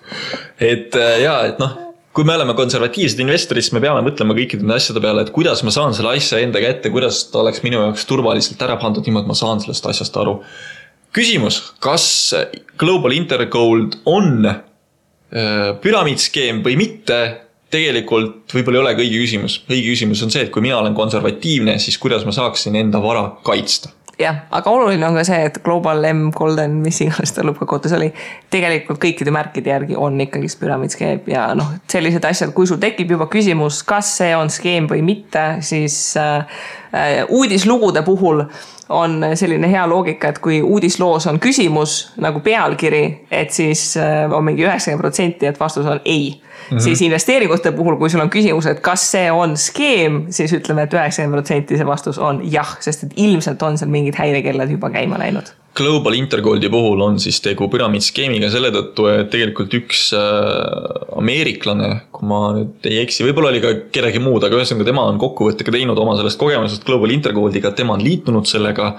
et 0.63 0.95
äh, 0.95 1.17
ja, 1.27 1.41
et 1.51 1.59
noh 1.59 1.92
kui 2.13 2.25
me 2.27 2.35
oleme 2.37 2.53
konservatiivsed 2.57 3.21
investorid, 3.23 3.65
siis 3.65 3.73
me 3.73 3.81
peame 3.83 4.03
mõtlema 4.05 4.35
kõikide 4.37 4.61
nende 4.61 4.77
asjade 4.77 5.01
peale, 5.03 5.25
et 5.25 5.33
kuidas 5.33 5.63
ma 5.65 5.73
saan 5.73 5.95
selle 5.97 6.13
asja 6.13 6.41
enda 6.43 6.61
kätte, 6.61 6.91
kuidas 6.93 7.23
ta 7.31 7.41
oleks 7.41 7.63
minu 7.65 7.81
jaoks 7.81 8.05
turvaliselt 8.09 8.61
ära 8.61 8.77
pandud, 8.81 9.05
niimoodi 9.07 9.31
ma 9.31 9.37
saan 9.37 9.63
sellest 9.63 9.89
asjast 9.89 10.19
aru. 10.21 10.39
küsimus, 11.13 11.59
kas 11.81 12.05
Global 12.77 13.13
Intergold 13.17 13.97
on 14.09 14.45
äh, 14.45 15.73
püramiidskeem 15.81 16.61
või 16.65 16.77
mitte, 16.77 17.19
tegelikult 17.73 18.53
võib-olla 18.53 18.79
ei 18.79 18.85
olegi 18.85 19.07
õige 19.07 19.25
küsimus. 19.25 19.57
õige 19.69 19.89
küsimus 19.89 20.21
on 20.25 20.33
see, 20.33 20.45
et 20.45 20.53
kui 20.53 20.61
mina 20.61 20.77
olen 20.77 20.93
konservatiivne, 20.93 21.79
siis 21.81 21.97
kuidas 21.97 22.25
ma 22.25 22.35
saaksin 22.35 22.77
enda 22.77 23.01
vara 23.01 23.31
kaitsta 23.45 23.89
jah, 24.19 24.43
aga 24.51 24.69
oluline 24.71 25.07
on 25.07 25.17
ka 25.17 25.23
see, 25.27 25.39
et 25.47 25.59
Global 25.63 26.05
M 26.09 26.27
Golden, 26.35 26.77
mis 26.83 27.01
iganes 27.05 27.33
ta 27.33 27.45
lõppkokkuvõttes 27.45 27.95
oli, 27.97 28.11
tegelikult 28.53 29.01
kõikide 29.01 29.33
märkide 29.33 29.73
järgi 29.73 29.97
on 29.97 30.19
ikkagist 30.21 30.59
püramiidskeem 30.61 31.29
ja 31.33 31.49
noh, 31.57 31.73
sellised 31.91 32.25
asjad, 32.29 32.53
kui 32.55 32.69
sul 32.69 32.81
tekib 32.81 33.15
juba 33.15 33.27
küsimus, 33.31 33.81
kas 33.87 34.15
see 34.19 34.35
on 34.37 34.53
skeem 34.53 34.89
või 34.91 35.03
mitte, 35.05 35.47
siis 35.65 35.99
äh 36.19 36.45
uudislugude 37.29 38.03
puhul 38.05 38.43
on 38.89 39.25
selline 39.33 39.69
hea 39.71 39.87
loogika, 39.89 40.29
et 40.29 40.39
kui 40.39 40.61
uudisloos 40.61 41.27
on 41.27 41.39
küsimus 41.39 42.13
nagu 42.21 42.39
pealkiri, 42.39 43.03
et 43.31 43.51
siis 43.51 43.95
äh, 43.97 44.31
on 44.31 44.43
mingi 44.45 44.65
üheksakümmend 44.65 45.01
protsenti, 45.01 45.49
et 45.49 45.59
vastus 45.59 45.85
on 45.89 46.01
ei 46.05 46.35
mm, 46.69 46.77
-hmm. 46.77 46.83
siis 46.83 47.01
investeeringute 47.01 47.71
puhul, 47.71 47.97
kui 47.97 48.09
sul 48.09 48.23
on 48.23 48.29
küsimus, 48.29 48.67
et 48.69 48.79
kas 48.83 49.05
see 49.11 49.31
on 49.31 49.57
skeem, 49.57 50.25
siis 50.29 50.53
ütleme 50.53 50.83
et, 50.83 50.93
et 50.93 50.99
üheksakümmend 50.99 51.39
protsenti 51.39 51.77
see 51.77 51.87
vastus 51.87 52.19
on 52.19 52.41
jah, 52.51 52.77
sest 52.79 53.03
et 53.03 53.13
ilmselt 53.15 53.61
on 53.63 53.77
seal 53.77 53.91
mingid 53.91 54.15
häirekellad 54.19 54.71
juba 54.71 54.89
käima 54.93 55.19
läinud. 55.21 55.53
Global 55.73 56.13
Intergoldi 56.13 56.69
puhul 56.69 57.01
on 57.01 57.15
siis 57.19 57.39
tegu 57.41 57.65
püramiidskeemiga 57.71 58.49
selle 58.53 58.69
tõttu, 58.75 59.07
et 59.09 59.31
tegelikult 59.33 59.73
üks 59.73 60.03
äh, 60.13 61.17
ameeriklane, 61.17 61.89
kui 62.13 62.29
ma 62.29 62.43
nüüd 62.53 62.85
ei 62.89 62.99
eksi, 63.01 63.25
võib-olla 63.25 63.49
oli 63.49 63.63
ka 63.63 63.73
kedagi 63.95 64.21
muud, 64.21 64.45
aga 64.45 64.59
ühesõnaga 64.59 64.91
tema 64.91 65.07
on 65.09 65.17
kokkuvõtte 65.21 65.65
ka 65.65 65.73
teinud 65.73 65.97
oma 65.97 66.13
sellest 66.19 66.37
kogemusest 66.41 66.85
Global 66.85 67.15
Intergoldiga, 67.15 67.73
tema 67.73 67.97
on 67.97 68.05
liitunud 68.05 68.45
sellega 68.49 68.93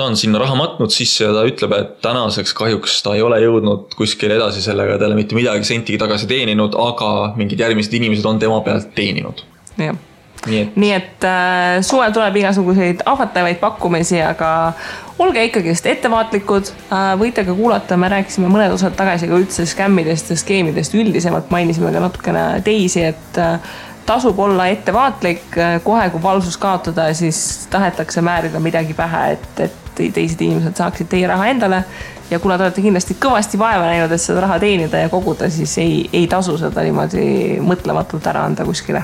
ta 0.00 0.08
on 0.08 0.16
sinna 0.16 0.40
raha 0.40 0.56
matnud 0.56 0.92
sisse 0.94 1.26
ja 1.26 1.32
ta 1.36 1.44
ütleb, 1.48 1.76
et 1.76 1.96
tänaseks 2.04 2.54
kahjuks 2.56 3.00
ta 3.04 3.16
ei 3.18 3.24
ole 3.24 3.40
jõudnud 3.44 3.92
kuskile 3.98 4.38
edasi 4.40 4.64
sellega, 4.64 4.96
ta 4.96 5.04
ei 5.04 5.12
ole 5.12 5.20
mitte 5.20 5.36
midagi 5.36 5.68
sentigi 5.68 6.00
tagasi 6.00 6.28
teeninud, 6.30 6.76
aga 6.88 7.34
mingid 7.36 7.60
järgmised 7.60 7.96
inimesed 8.00 8.28
on 8.30 8.40
tema 8.40 8.62
pealt 8.64 8.94
teeninud. 8.96 9.44
jah 9.80 9.98
nii 10.46 10.60
et, 10.62 10.76
nii 10.80 10.92
et 10.94 11.26
äh, 11.28 11.80
suvel 11.84 12.14
tuleb 12.16 12.38
igasuguseid 12.40 13.02
ahvatlevaid 13.08 13.58
pakkumisi, 13.60 14.20
aga 14.24 14.72
olge 15.20 15.42
ikkagist 15.50 15.86
ettevaatlikud 15.90 16.70
äh,. 16.72 17.12
võite 17.20 17.44
ka 17.44 17.54
kuulata, 17.56 17.98
me 18.00 18.08
rääkisime 18.12 18.48
mõned 18.48 18.72
osad 18.72 18.96
tagasi 18.96 19.28
ka 19.28 19.36
üldse 19.36 19.66
skämmidest 19.68 20.32
ja 20.32 20.38
skeemidest 20.40 20.96
üldisemalt, 20.96 21.52
mainisime 21.52 21.92
ka 21.92 22.04
natukene 22.06 22.46
teisi, 22.64 23.04
et 23.12 23.40
äh, 23.42 23.60
tasub 24.08 24.38
olla 24.42 24.70
ettevaatlik, 24.72 25.44
kohe 25.84 26.08
kui 26.10 26.22
valvsus 26.22 26.56
kaotada, 26.58 27.10
siis 27.14 27.68
tahetakse 27.70 28.24
määrida 28.24 28.62
midagi 28.62 28.96
pähe, 28.96 29.36
et, 29.36 29.64
et 29.68 29.89
teised 30.14 30.40
inimesed 30.40 30.80
saaksid 30.80 31.10
teie 31.12 31.28
raha 31.28 31.50
endale. 31.52 31.84
ja 32.30 32.38
kuna 32.38 32.56
te 32.56 32.62
olete 32.62 32.82
kindlasti 32.82 33.16
kõvasti 33.20 33.58
vaeva 33.58 33.88
näinud, 33.90 34.12
et 34.14 34.22
seda 34.22 34.44
raha 34.46 34.58
teenida 34.62 35.04
ja 35.04 35.08
koguda, 35.12 35.50
siis 35.50 35.78
ei, 35.82 36.04
ei 36.12 36.28
tasu 36.30 36.56
seda 36.58 36.84
niimoodi 36.86 37.58
mõtlematult 37.60 38.26
ära 38.30 38.44
anda 38.46 38.64
kuskile. 38.64 39.02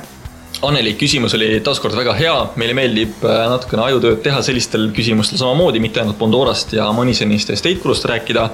Anneli 0.64 0.94
küsimus 0.96 1.34
oli 1.36 1.58
taaskord 1.60 1.96
väga 1.98 2.14
hea, 2.16 2.34
meile 2.56 2.72
meeldib 2.76 3.20
äh, 3.26 3.42
natukene 3.50 3.82
ajutööd 3.90 4.22
teha 4.24 4.40
sellistel 4.46 4.88
küsimustel 4.96 5.40
samamoodi, 5.42 5.82
mitte 5.84 6.00
ainult 6.00 6.16
Bondorast 6.18 6.72
ja 6.72 6.88
Manisenist 6.96 7.52
ja 7.52 7.58
Estate 7.58 7.82
Gurust 7.82 8.06
rääkida. 8.08 8.48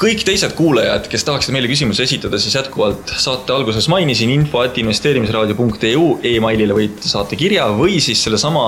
Kõik 0.00 0.22
teised 0.24 0.52
kuulajad, 0.56 1.08
kes 1.12 1.24
tahaksid 1.28 1.52
meile 1.56 1.68
küsimusi 1.68 2.04
esitada, 2.04 2.38
siis 2.40 2.54
jätkuvalt 2.56 3.12
saate 3.20 3.52
alguses 3.52 3.88
mainisin 3.92 4.32
info 4.32 4.62
at 4.64 4.78
investeerimisraadio.eu 4.80 6.04
emailile 6.34 6.76
võite 6.76 7.08
saata 7.08 7.36
kirja 7.36 7.66
või 7.76 7.98
siis 8.04 8.22
sellesama 8.24 8.64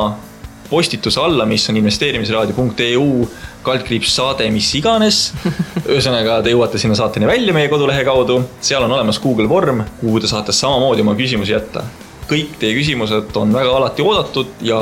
postituse 0.73 1.21
alla, 1.21 1.45
mis 1.49 1.69
on 1.69 1.77
investeerimisraadio.eu 1.77 3.07
kaldkriips 3.63 4.15
saade, 4.17 4.49
mis 4.55 4.71
iganes. 4.79 5.21
ühesõnaga, 5.85 6.41
te 6.45 6.55
jõuate 6.55 6.81
sinna 6.81 6.97
saateni 6.99 7.29
välja 7.29 7.55
meie 7.57 7.69
kodulehe 7.73 8.05
kaudu, 8.09 8.41
seal 8.65 8.87
on 8.87 8.97
olemas 8.97 9.21
Google 9.23 9.49
vorm, 9.51 9.85
kuhu 10.01 10.23
te 10.23 10.31
saate 10.31 10.55
samamoodi 10.57 11.05
oma 11.05 11.17
küsimusi 11.19 11.55
jätta. 11.55 11.85
kõik 12.33 12.55
teie 12.59 12.73
küsimused 12.79 13.37
on 13.37 13.53
väga 13.53 13.77
alati 13.77 14.03
oodatud 14.03 14.65
ja 14.65 14.79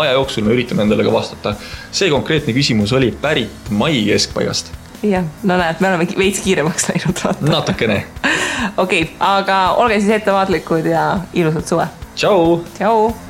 aja 0.00 0.16
jooksul 0.16 0.46
me 0.46 0.54
üritame 0.56 0.82
nendele 0.82 1.06
ka 1.06 1.14
vastata. 1.14 1.54
see 1.92 2.10
konkreetne 2.10 2.56
küsimus 2.56 2.92
oli 2.96 3.12
pärit 3.22 3.70
mai 3.70 4.02
keskpaigast 4.10 4.74
jah, 5.02 5.24
no 5.42 5.56
näed, 5.56 5.80
me 5.80 5.88
oleme 5.88 6.06
veits 6.18 6.42
kiiremaks 6.44 6.88
läinud. 6.90 7.24
natukene. 7.40 8.02
okei 8.76 9.02
okay,, 9.02 9.14
aga 9.20 9.62
olge 9.80 10.00
siis 10.00 10.12
ettevaatlikud 10.20 10.86
ja 10.86 11.04
ilusat 11.32 11.66
suve. 11.66 11.88
tšau. 12.14 12.64
tšau. 12.76 13.29